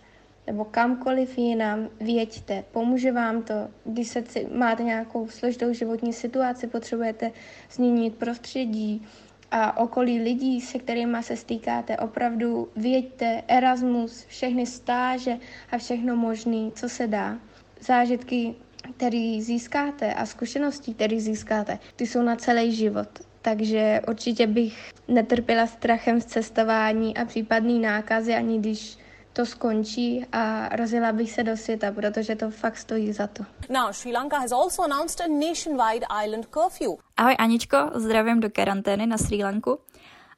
[0.47, 3.53] nebo kamkoliv jinam, věďte, pomůže vám to,
[3.85, 4.23] když se
[4.53, 7.31] máte nějakou složitou životní situaci, potřebujete
[7.71, 9.07] změnit prostředí,
[9.51, 15.37] a okolí lidí, se kterými se stýkáte, opravdu věďte, Erasmus, všechny stáže
[15.71, 17.37] a všechno možné, co se dá.
[17.79, 18.55] Zážitky,
[18.97, 23.07] které získáte a zkušenosti, které získáte, ty jsou na celý život.
[23.41, 28.97] Takže určitě bych netrpěla strachem z cestování a případný nákazy, ani když
[29.33, 33.43] to skončí a rozjela bych se do světa, protože to fakt stojí za to.
[33.69, 37.04] Now, Sri Lanka has also announced a nationwide island curfew.
[37.17, 39.79] Ahoj Aničko, zdravím do karantény na Sri Lanku.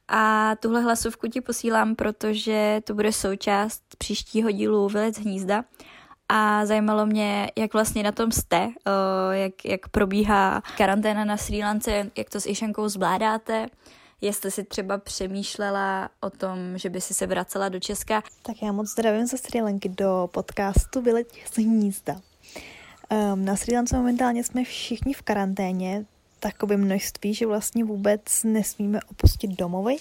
[0.08, 5.64] A tuhle hlasovku ti posílám, protože to bude součást příštího dílu Vylec hnízda.
[6.28, 8.68] A zajímalo mě, jak vlastně na tom jste,
[9.32, 13.66] jak, jak probíhá karanténa na Sri Lance, jak to s Išankou zvládáte,
[14.20, 18.22] jestli si třeba přemýšlela o tom, že by si se vracela do Česka.
[18.42, 22.20] Tak já moc zdravím ze Sri Lanky do podcastu Vyleť z hnízda.
[23.32, 26.04] Um, na Sri Lance momentálně jsme všichni v karanténě,
[26.40, 29.96] takové množství, že vlastně vůbec nesmíme opustit domovy.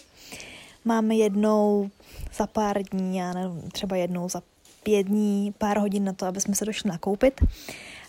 [0.86, 1.90] Máme jednou
[2.36, 4.42] za pár dní, já nevím, třeba jednou za
[4.84, 7.42] pět dní, pár hodin na to, aby jsme se došli nakoupit.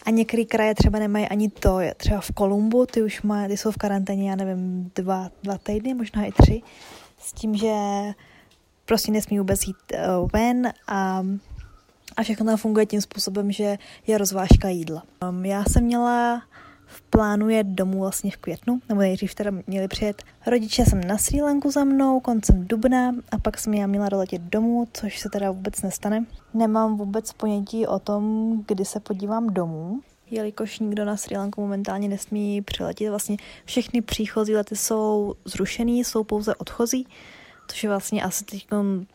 [0.06, 1.78] A některé kraje třeba nemají ani to.
[1.96, 5.94] Třeba v Kolumbu, ty už má, ty jsou v karanténě, já nevím, dva, dva týdny,
[5.94, 6.62] možná i tři.
[7.18, 7.74] S tím, že
[8.84, 11.24] prostě nesmí vůbec jít uh, ven a,
[12.16, 15.02] a všechno tam funguje tím způsobem, že je rozvážka jídla.
[15.28, 16.42] Um, já jsem měla
[16.88, 21.18] v plánu jet domů vlastně v květnu, nebo nejdřív teda měli přijet rodiče jsem na
[21.18, 25.28] Sri Lanku za mnou koncem dubna a pak jsem já měla doletět domů, což se
[25.28, 26.24] teda vůbec nestane.
[26.54, 32.08] Nemám vůbec ponětí o tom, kdy se podívám domů, jelikož nikdo na Sri Lanku momentálně
[32.08, 33.10] nesmí přiletět.
[33.10, 37.06] Vlastně všechny příchozí lety jsou zrušený, jsou pouze odchozí,
[37.68, 38.66] což je vlastně asi teď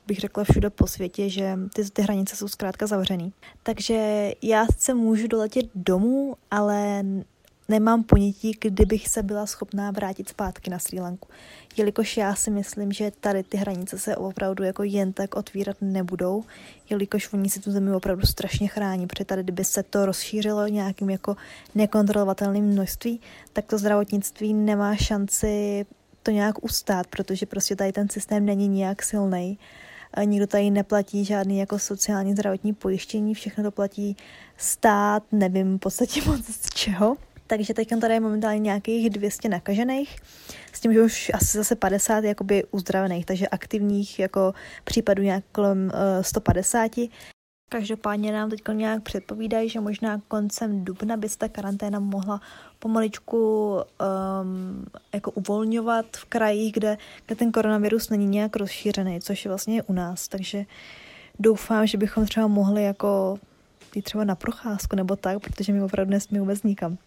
[0.08, 3.34] bych řekla všude po světě, že ty, ty hranice jsou zkrátka zavřený.
[3.64, 7.04] Takže já se můžu doletět domů, ale
[7.70, 11.28] nemám ponětí, kdybych se byla schopná vrátit zpátky na Sri Lanku.
[11.78, 16.44] Jelikož já si myslím, že tady ty hranice se opravdu jako jen tak otvírat nebudou,
[16.90, 21.10] jelikož oni si tu zemi opravdu strašně chrání, protože tady kdyby se to rozšířilo nějakým
[21.10, 21.36] jako
[21.76, 23.22] nekontrolovatelným množství,
[23.54, 25.86] tak to zdravotnictví nemá šanci
[26.24, 29.60] to nějak ustát, protože prostě tady ten systém není nijak silný.
[30.26, 34.18] Nikdo tady neplatí žádný jako sociální zdravotní pojištění, všechno to platí
[34.58, 37.18] stát, nevím v podstatě moc z čeho
[37.48, 40.18] takže teď tady je momentálně nějakých 200 nakažených,
[40.74, 45.86] s tím, že už asi zase 50 jakoby uzdravených, takže aktivních jako případů nějak kolem
[45.86, 46.92] uh, eh, 150.
[47.70, 52.42] Každopádně nám teď nějak předpovídají, že možná koncem dubna by se ta karanténa mohla
[52.80, 59.50] pomaličku um, jako uvolňovat v krajích, kde, kde ten koronavirus není nějak rozšířený, což je
[59.50, 60.28] vlastně u nás.
[60.28, 60.66] Takže
[61.40, 63.40] doufám, že bychom třeba mohli jako
[63.96, 66.98] jít třeba na procházku nebo tak, protože my opravdu nesmí vůbec nikam.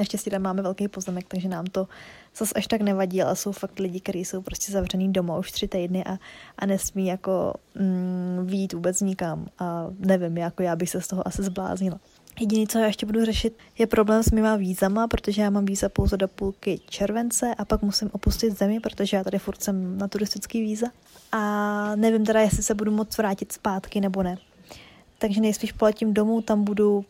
[0.00, 1.88] Naštěstí tam máme velký pozemek, takže nám to
[2.36, 5.68] zase až tak nevadí, ale jsou fakt lidi, kteří jsou prostě zavřený doma už tři
[5.68, 6.18] týdny a,
[6.58, 9.46] a nesmí jako mm, výjít vůbec nikam.
[9.58, 12.00] A nevím, jako já bych se z toho asi zbláznila.
[12.40, 15.88] Jediné, co já ještě budu řešit, je problém s mýma vízama, protože já mám víza
[15.88, 20.08] pouze do půlky července a pak musím opustit zemi, protože já tady furt jsem na
[20.08, 20.86] turistický víza.
[21.32, 24.36] A nevím teda, jestli se budu moct vrátit zpátky nebo ne.
[25.18, 27.04] Takže nejspíš poletím domů, tam budu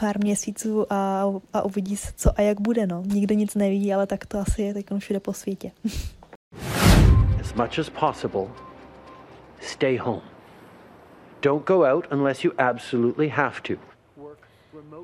[0.00, 2.86] pár měsíců a, a uvidí se, co a jak bude.
[2.86, 3.02] No.
[3.06, 5.70] Nikdo nic neví, ale tak to asi je teď všude po světě.
[7.40, 8.48] as much as possible,
[9.60, 10.22] stay home.
[11.42, 13.74] Don't go out unless you absolutely have to.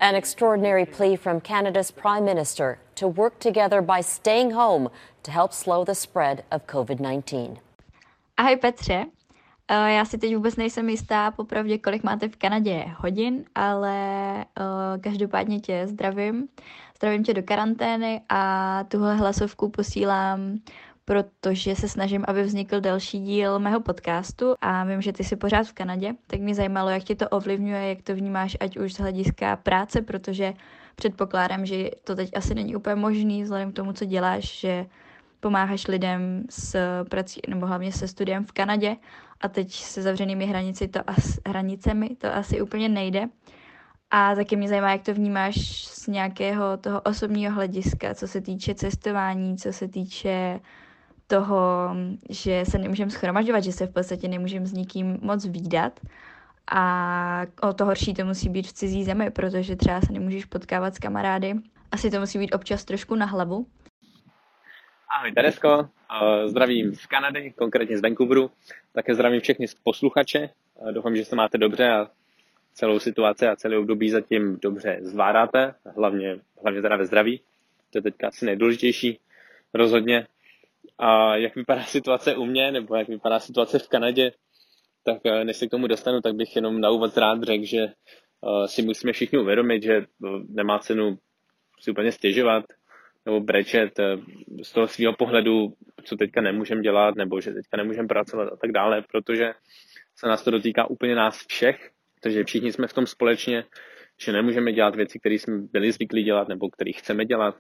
[0.01, 4.91] An extraordinary plea from Canada's Prime Minister to work together by staying home
[5.23, 7.59] to help slow the spread of COVID 19.
[8.37, 9.07] Ahoj Petře,
[9.71, 15.61] já si teď vůbec nejsem jistá, popravdě, kolik máte v Kanadě hodin, ale uh, každopádně
[15.61, 16.49] tě zdravím.
[16.97, 20.59] Zdravím tě do karantény a tuhle hlasovku posílám,
[21.05, 25.67] protože se snažím, aby vznikl další díl mého podcastu a vím, že ty jsi pořád
[25.67, 28.99] v Kanadě, tak mě zajímalo, jak tě to ovlivňuje, jak to vnímáš, ať už z
[28.99, 30.55] hlediska práce, protože
[30.97, 34.87] předpokládám, že to teď asi není úplně možný, vzhledem k tomu, co děláš, že
[35.41, 36.77] pomáháš lidem s
[37.11, 38.97] prací, nebo hlavně se studiem v Kanadě
[39.41, 43.29] a teď se zavřenými hranici to as, hranicemi to asi úplně nejde.
[44.11, 48.75] A taky mě zajímá, jak to vnímáš z nějakého toho osobního hlediska, co se týče
[48.75, 50.61] cestování, co se týče
[51.27, 51.91] toho,
[52.31, 56.01] že se nemůžeme schromažďovat, že se v podstatě nemůžeme s nikým moc výdat.
[56.71, 60.95] A o to horší to musí být v cizí zemi, protože třeba se nemůžeš potkávat
[60.95, 61.55] s kamarády.
[61.93, 63.67] Asi to musí být občas trošku na hlavu.
[65.09, 65.89] Ahoj Teresko,
[66.47, 68.51] zdravím z Kanady, konkrétně z Vancouveru.
[68.93, 70.51] Také zdravím všechny posluchače.
[70.93, 72.11] Doufám, že se máte dobře a
[72.73, 77.41] celou situaci a celý období zatím dobře zvládáte, hlavně, hlavně teda ve zdraví.
[77.91, 79.19] To je teďka asi nejdůležitější
[79.75, 80.27] rozhodně.
[80.99, 84.33] A jak vypadá situace u mě, nebo jak vypadá situace v Kanadě,
[85.05, 87.79] tak eh, než se k tomu dostanu, tak bych jenom na úvod rád řekl, že
[87.79, 90.07] eh, si musíme všichni uvědomit, že eh,
[90.49, 91.19] nemá cenu
[91.81, 92.65] si úplně stěžovat,
[93.27, 94.17] nebo brečet eh,
[94.63, 95.73] z toho svého pohledu,
[96.05, 99.53] co teďka nemůžeme dělat, nebo že teďka nemůžeme pracovat a tak dále, protože
[100.17, 101.91] se nás to dotýká úplně nás všech,
[102.23, 103.65] takže všichni jsme v tom společně,
[104.21, 107.57] že nemůžeme dělat věci, které jsme byli zvyklí dělat nebo které chceme dělat,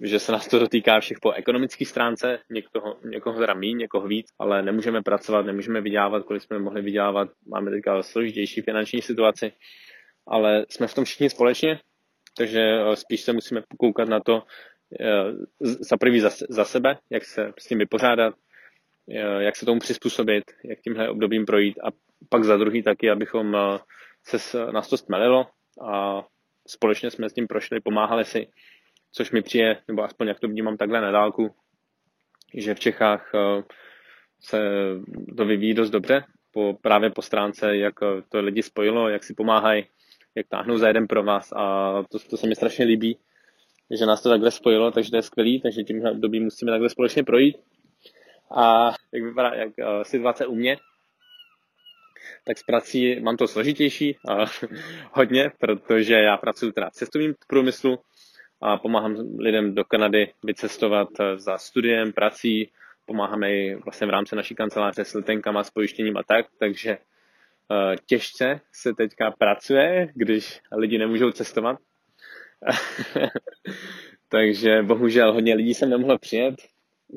[0.00, 4.26] že se nás to dotýká všech po ekonomické stránce, někoho, někoho teda míň, někoho víc,
[4.38, 9.52] ale nemůžeme pracovat, nemůžeme vydělávat, kolik jsme mohli vydělávat, máme teďka složitější finanční situaci,
[10.26, 11.80] ale jsme v tom všichni společně,
[12.36, 14.42] takže eh, spíš se musíme koukat na to,
[15.60, 18.34] za prvý za, za sebe, jak se s tím vypořádat,
[19.10, 21.88] eh, jak se tomu přizpůsobit, jak tímhle obdobím projít a
[22.28, 23.78] pak za druhý taky, abychom eh,
[24.22, 25.46] se nás to stmelilo
[25.86, 26.22] a
[26.66, 28.48] společně jsme s tím prošli, pomáhali si,
[29.12, 31.54] což mi přijde, nebo aspoň jak to vnímám takhle na dálku,
[32.54, 33.32] že v Čechách
[34.40, 34.58] se
[35.36, 37.94] to vyvíjí dost dobře, po, právě po stránce, jak
[38.28, 39.86] to lidi spojilo, jak si pomáhají,
[40.34, 43.18] jak táhnou za jeden pro vás a to, to se mi strašně líbí,
[43.98, 47.24] že nás to takhle spojilo, takže to je skvělý, takže tím období musíme takhle společně
[47.24, 47.56] projít.
[48.56, 50.76] A jak vypadá jak uh, situace u mě,
[52.44, 54.44] tak s prací mám to složitější a
[55.12, 57.98] hodně, protože já pracuji teda v cestovním průmyslu
[58.62, 62.70] a pomáhám lidem do Kanady vycestovat eh, za studiem, prací,
[63.06, 67.96] pomáháme i vlastně v rámci naší kanceláře s letenkama, s pojištěním a tak, takže uh,
[68.06, 71.78] těžce se teďka pracuje, když lidi nemůžou cestovat.
[74.28, 76.54] takže bohužel hodně lidí jsem nemohl přijet,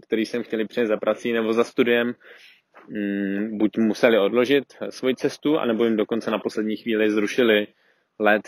[0.01, 2.13] který jsem chtěli přijet za prací nebo za studiem,
[2.87, 7.67] mm, buď museli odložit svoji cestu, anebo jim dokonce na poslední chvíli zrušili
[8.19, 8.41] let.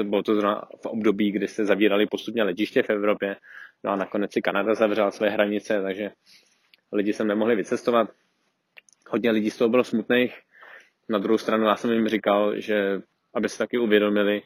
[0.00, 3.36] Eh, bylo to zrovna v období, kdy se zavírali postupně letiště v Evropě.
[3.84, 6.10] No a nakonec si Kanada zavřela své hranice, takže
[6.92, 8.10] lidi sem nemohli vycestovat.
[9.08, 10.38] Hodně lidí z toho bylo smutných.
[11.08, 13.00] Na druhou stranu já jsem jim říkal, že
[13.34, 14.42] aby se taky uvědomili,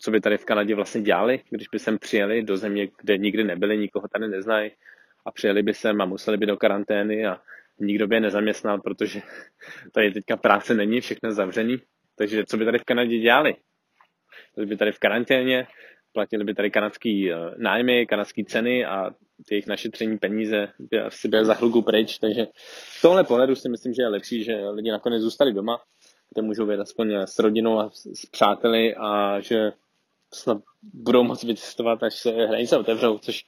[0.00, 3.44] co by tady v Kanadě vlastně dělali, když by sem přijeli do země, kde nikdy
[3.44, 4.70] nebyli, nikoho tady neznají
[5.26, 7.40] a přijeli by sem a museli by do karantény a
[7.78, 9.20] nikdo by je nezaměstnal, protože
[9.92, 11.76] tady teďka práce není, všechno zavřený.
[12.16, 13.56] Takže co by tady v Kanadě dělali?
[14.54, 15.66] Byli by tady v karanténě,
[16.12, 19.10] platili by tady kanadský eh, nájmy, kanadské ceny a
[19.48, 22.46] ty jejich našetření peníze by asi byly za chvilku pryč, takže
[22.98, 25.80] v tomhle pohledu si myslím, že je lepší, že lidi nakonec zůstali doma,
[26.34, 29.72] kde můžou být aspoň s rodinou a s přáteli a že
[30.34, 33.44] snad budou moct vycestovat, až se hranice otevřou, což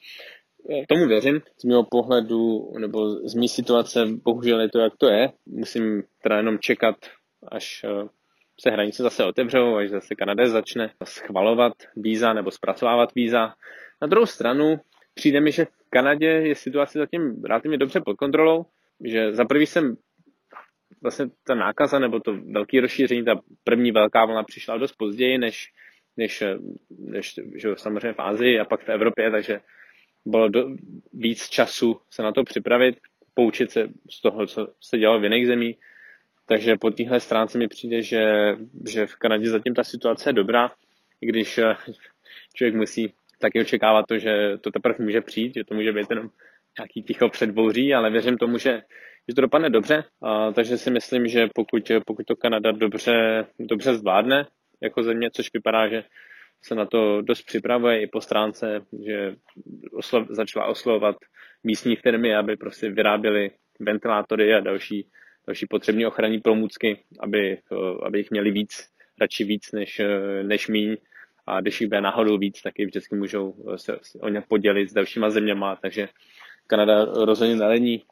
[0.70, 1.40] eh, tomu věřím.
[1.58, 5.32] Z mého pohledu, nebo z mé situace, bohužel je to, jak to je.
[5.46, 6.96] Musím teda jenom čekat,
[7.48, 8.08] až eh,
[8.60, 13.54] se hranice zase otevřou, až zase Kanada začne schvalovat víza nebo zpracovávat víza.
[14.02, 14.80] Na druhou stranu
[15.14, 18.66] přijde mi, že v Kanadě je situace zatím relativně dobře pod kontrolou,
[19.04, 19.96] že za prvý jsem
[21.02, 25.72] vlastně ta nákaza nebo to velké rozšíření, ta první velká vlna přišla dost později, než,
[26.16, 26.44] než,
[26.98, 29.60] než že samozřejmě v Ázii a pak v Evropě, takže
[30.26, 30.76] bylo do,
[31.12, 32.98] víc času se na to připravit,
[33.34, 35.76] poučit se z toho, co se dělalo v jiných zemích.
[36.46, 38.54] Takže po téhle stránce mi přijde, že,
[38.90, 40.70] že v Kanadě zatím ta situace je dobrá,
[41.20, 41.76] i když eh,
[42.54, 46.30] člověk musí taky očekávat to, že to teprve může přijít, že to může být jenom
[46.78, 48.82] nějaký ticho předbouří, ale věřím tomu, že,
[49.28, 50.04] že to dopadne dobře.
[50.22, 54.46] A, takže si myslím, že pokud, pokud to Kanada dobře, dobře zvládne
[54.82, 56.04] jako země, což vypadá, že
[56.62, 59.34] se na to dost připravuje i po stránce, že
[59.92, 61.16] oslov, začala oslovovat
[61.64, 65.06] místní firmy, aby prostě vyráběly ventilátory a další
[65.46, 68.88] další potřební ochranní pomůcky, aby, eh, aby jich měli víc,
[69.20, 70.96] radši víc než, eh, než míň.
[71.46, 74.90] A když jich bude náhodou víc, tak je vždycky můžou eh, se o ně podělit
[74.90, 76.08] s dalšíma zeměma, takže
[76.66, 78.02] Kanada rozhodně není,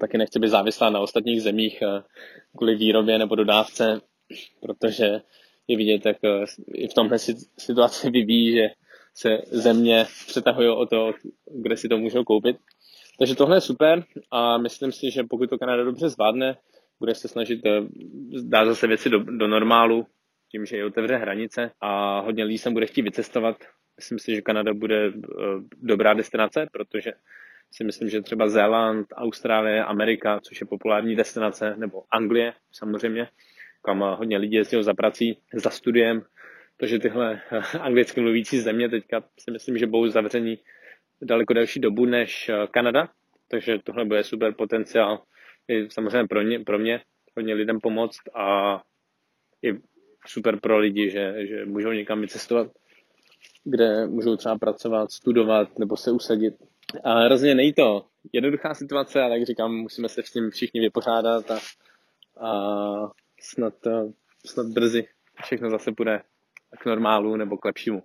[0.00, 1.82] taky nechce být závislá na ostatních zemích
[2.56, 4.00] kvůli výrobě nebo dodávce,
[4.60, 5.20] protože
[5.68, 6.16] je vidět, jak
[6.74, 7.18] i v tomhle
[7.58, 8.68] situaci vyvíjí, že
[9.14, 11.12] se země přetahují o to,
[11.62, 12.56] kde si to můžou koupit.
[13.18, 16.56] Takže tohle je super a myslím si, že pokud to Kanada dobře zvládne,
[17.00, 17.70] bude se snažit eh,
[18.42, 20.06] dát zase věci do, do normálu,
[20.50, 23.56] tím, že je otevře hranice a hodně lidí sem bude chtít vycestovat.
[23.96, 25.12] Myslím si, že Kanada bude eh,
[25.82, 27.12] dobrá destinace, protože
[27.70, 33.28] si myslím, že třeba Zéland, Austrálie, Amerika, což je populární destinace, nebo Anglie samozřejmě,
[33.82, 36.22] kam hodně lidí jezdí za prací, za studiem,
[36.76, 40.58] protože tyhle eh, anglicky mluvící země teďka si myslím, že budou zavření
[41.22, 43.08] daleko delší dobu než Kanada,
[43.48, 45.22] takže tohle bude super potenciál
[45.68, 47.00] i samozřejmě pro, ně, pro mě
[47.36, 48.80] hodně lidem pomoct a
[49.62, 49.72] i
[50.26, 52.70] super pro lidi, že, že můžou někam vycestovat,
[53.64, 56.54] kde můžou třeba pracovat, studovat nebo se usadit.
[57.04, 61.50] A hrozně není to jednoduchá situace, ale jak říkám, musíme se s tím všichni vypořádat
[61.50, 61.58] a,
[62.46, 63.10] a
[63.42, 63.74] snad,
[64.46, 65.08] snad brzy
[65.44, 66.22] všechno zase bude
[66.78, 68.02] k normálu nebo k lepšímu.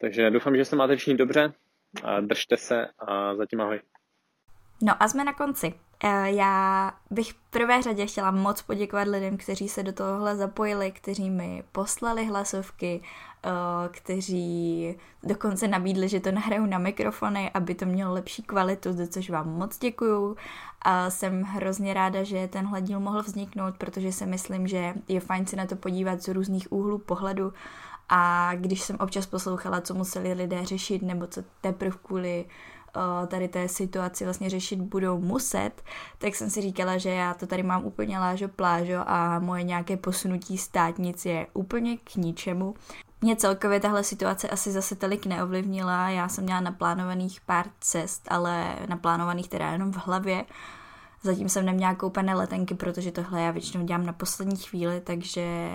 [0.00, 1.52] Takže doufám, že se máte všichni dobře
[2.20, 3.80] držte se a zatím ahoj.
[4.82, 5.74] No a jsme na konci.
[6.04, 10.92] Eh, já bych v prvé řadě chtěla moc poděkovat lidem, kteří se do tohohle zapojili,
[10.92, 13.02] kteří mi poslali hlasovky,
[13.44, 13.50] eh,
[13.90, 19.30] kteří dokonce nabídli, že to nahraju na mikrofony, aby to mělo lepší kvalitu, za což
[19.30, 20.36] vám moc děkuju.
[20.82, 25.46] A jsem hrozně ráda, že tenhle díl mohl vzniknout, protože si myslím, že je fajn
[25.46, 27.52] se na to podívat z různých úhlů pohledu.
[28.08, 32.77] A když jsem občas poslouchala, co museli lidé řešit, nebo co teprve kvůli uh,
[33.26, 35.70] tady té situaci vlastně řešit budou muset,
[36.18, 39.96] tak jsem si říkala, že já to tady mám úplně lážo plážo a moje nějaké
[39.96, 42.74] posunutí státnic je úplně k ničemu.
[43.20, 48.76] Mě celkově tahle situace asi zase tolik neovlivnila, já jsem měla naplánovaných pár cest, ale
[48.88, 50.44] naplánovaných teda jenom v hlavě,
[51.22, 55.70] Zatím jsem neměla koupené letenky, protože tohle já většinou dělám na poslední chvíli, takže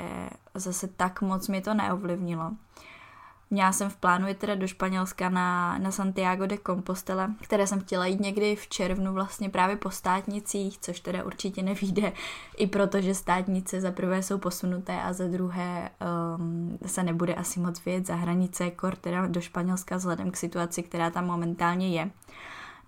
[0.53, 2.51] zase tak moc mi to neovlivnilo.
[3.53, 7.79] Měla jsem v plánu jít teda do Španělska na, na Santiago de Compostela, které jsem
[7.79, 12.13] chtěla jít někdy v červnu vlastně právě po státnicích, což teda určitě nevíde,
[12.57, 15.89] i protože státnice za prvé jsou posunuté a za druhé
[16.37, 20.83] um, se nebude asi moc vědět za hranice, kor teda do Španělska vzhledem k situaci,
[20.83, 22.09] která tam momentálně je.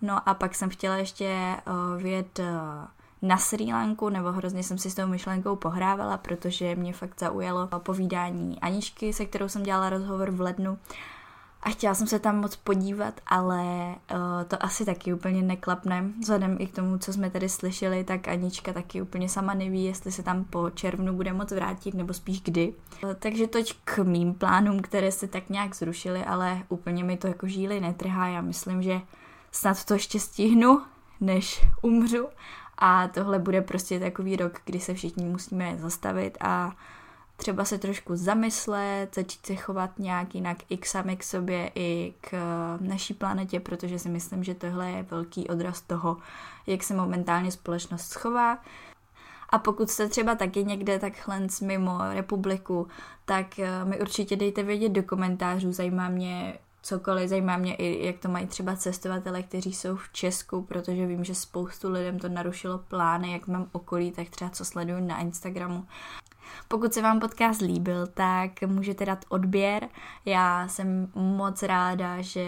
[0.01, 2.45] No a pak jsem chtěla ještě uh, vyjet uh,
[3.27, 7.69] na Sri Lanku, nebo hrozně jsem si s tou myšlenkou pohrávala, protože mě fakt zaujalo
[7.77, 10.77] povídání Aničky, se kterou jsem dělala rozhovor v lednu.
[11.61, 13.95] A chtěla jsem se tam moc podívat, ale uh,
[14.47, 16.03] to asi taky úplně neklapne.
[16.19, 20.11] Vzhledem i k tomu, co jsme tady slyšeli, tak Anička taky úplně sama neví, jestli
[20.11, 22.73] se tam po červnu bude moc vrátit, nebo spíš kdy.
[23.03, 27.27] Uh, takže toť k mým plánům, které se tak nějak zrušily, ale úplně mi to
[27.27, 28.27] jako žíly netrhá.
[28.27, 29.01] Já myslím, že
[29.51, 30.81] snad to ještě stihnu,
[31.21, 32.27] než umřu
[32.77, 36.75] a tohle bude prostě takový rok, kdy se všichni musíme zastavit a
[37.37, 42.13] třeba se trošku zamyslet, začít se chovat nějak jinak i k sami k sobě, i
[42.21, 42.37] k
[42.79, 46.17] naší planetě, protože si myslím, že tohle je velký odraz toho,
[46.67, 48.57] jak se momentálně společnost schová.
[49.49, 52.87] A pokud jste třeba taky někde takhle mimo republiku,
[53.25, 57.29] tak eh, mi určitě dejte vědět do komentářů, zajímá mě, cokoliv.
[57.29, 61.35] Zajímá mě i, jak to mají třeba cestovatele, kteří jsou v Česku, protože vím, že
[61.35, 65.85] spoustu lidem to narušilo plány, jak mám okolí, tak třeba co sleduju na Instagramu.
[66.67, 69.87] Pokud se vám podcast líbil, tak můžete dát odběr.
[70.25, 72.45] Já jsem moc ráda, že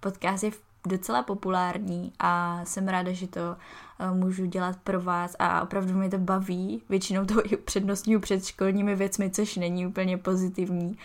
[0.00, 0.50] podcast je
[0.86, 3.56] docela populární a jsem ráda, že to
[3.98, 6.82] eh, můžu dělat pro vás a opravdu mi to baví.
[6.88, 10.98] Většinou to i přednostňuji před školními věcmi, což není úplně pozitivní,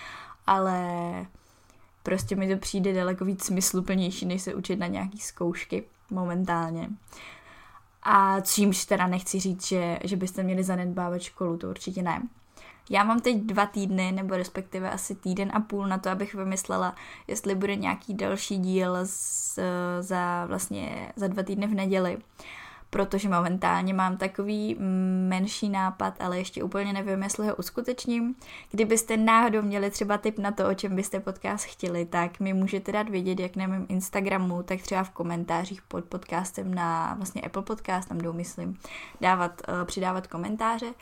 [0.47, 0.81] ale
[2.05, 6.89] Prostě mi to přijde daleko víc smysluplnější, než se učit na nějaký zkoušky momentálně.
[8.03, 12.21] A čímž teda nechci říct, že, že byste měli zanedbávat školu, to určitě ne.
[12.89, 16.95] Já mám teď dva týdny, nebo respektive asi týden a půl na to, abych vymyslela,
[17.27, 19.59] jestli bude nějaký další díl z,
[19.99, 22.17] za vlastně za dva týdny v neděli
[22.95, 24.75] protože momentálně mám takový
[25.29, 28.35] menší nápad, ale ještě úplně nevím, jestli ho uskutečním.
[28.71, 32.91] Kdybyste náhodou měli třeba tip na to, o čem byste podcast chtěli, tak mi můžete
[32.91, 37.61] dát vědět, jak na mém Instagramu, tak třeba v komentářích pod podcastem na vlastně Apple
[37.61, 38.79] Podcast, tam jdou, myslím,
[39.21, 40.93] dávat, uh, přidávat komentáře.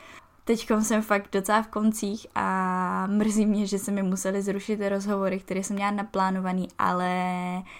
[0.44, 5.40] Teď jsem fakt docela v koncích a mrzí mě, že se mi museli zrušit rozhovory,
[5.40, 7.08] které jsem měla naplánovaný, ale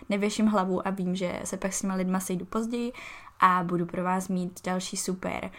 [0.08, 2.92] nevěším hlavu a vím, že se pak s těma lidma sejdu později
[3.44, 5.50] a budu pro vás mít další super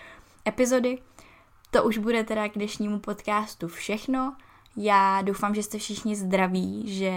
[0.47, 0.97] epizody.
[1.71, 4.35] To už bude teda k dnešnímu podcastu všechno.
[4.77, 7.13] Já doufám, že jste všichni zdraví, že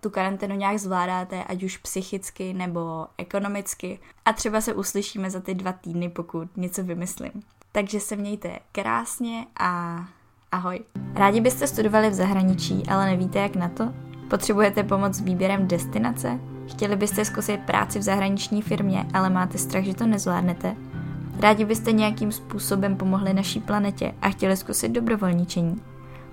[0.00, 3.98] tu karanténu nějak zvládáte, ať už psychicky nebo ekonomicky.
[4.24, 7.32] A třeba se uslyšíme za ty dva týdny, pokud něco vymyslím.
[7.72, 10.04] Takže se mějte krásně a
[10.52, 10.80] ahoj.
[11.14, 13.84] Rádi byste studovali v zahraničí, ale nevíte jak na to?
[14.30, 16.49] Potřebujete pomoc s výběrem destinace?
[16.70, 20.76] Chtěli byste zkusit práci v zahraniční firmě, ale máte strach, že to nezvládnete?
[21.40, 25.76] Rádi byste nějakým způsobem pomohli naší planetě a chtěli zkusit dobrovolničení?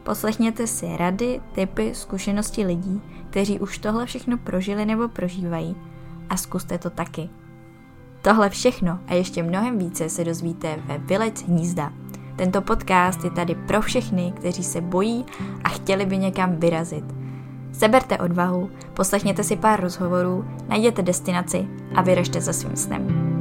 [0.03, 5.76] Poslechněte si rady, typy, zkušenosti lidí, kteří už tohle všechno prožili nebo prožívají
[6.30, 7.30] a zkuste to taky.
[8.22, 11.93] Tohle všechno a ještě mnohem více se dozvíte ve Vylec hnízda.
[12.35, 15.26] Tento podcast je tady pro všechny, kteří se bojí
[15.64, 17.05] a chtěli by někam vyrazit–
[17.77, 23.36] Seberte odvahu, poslechněte si pár rozhovorů, najděte destinaci a vyražte za svým snem.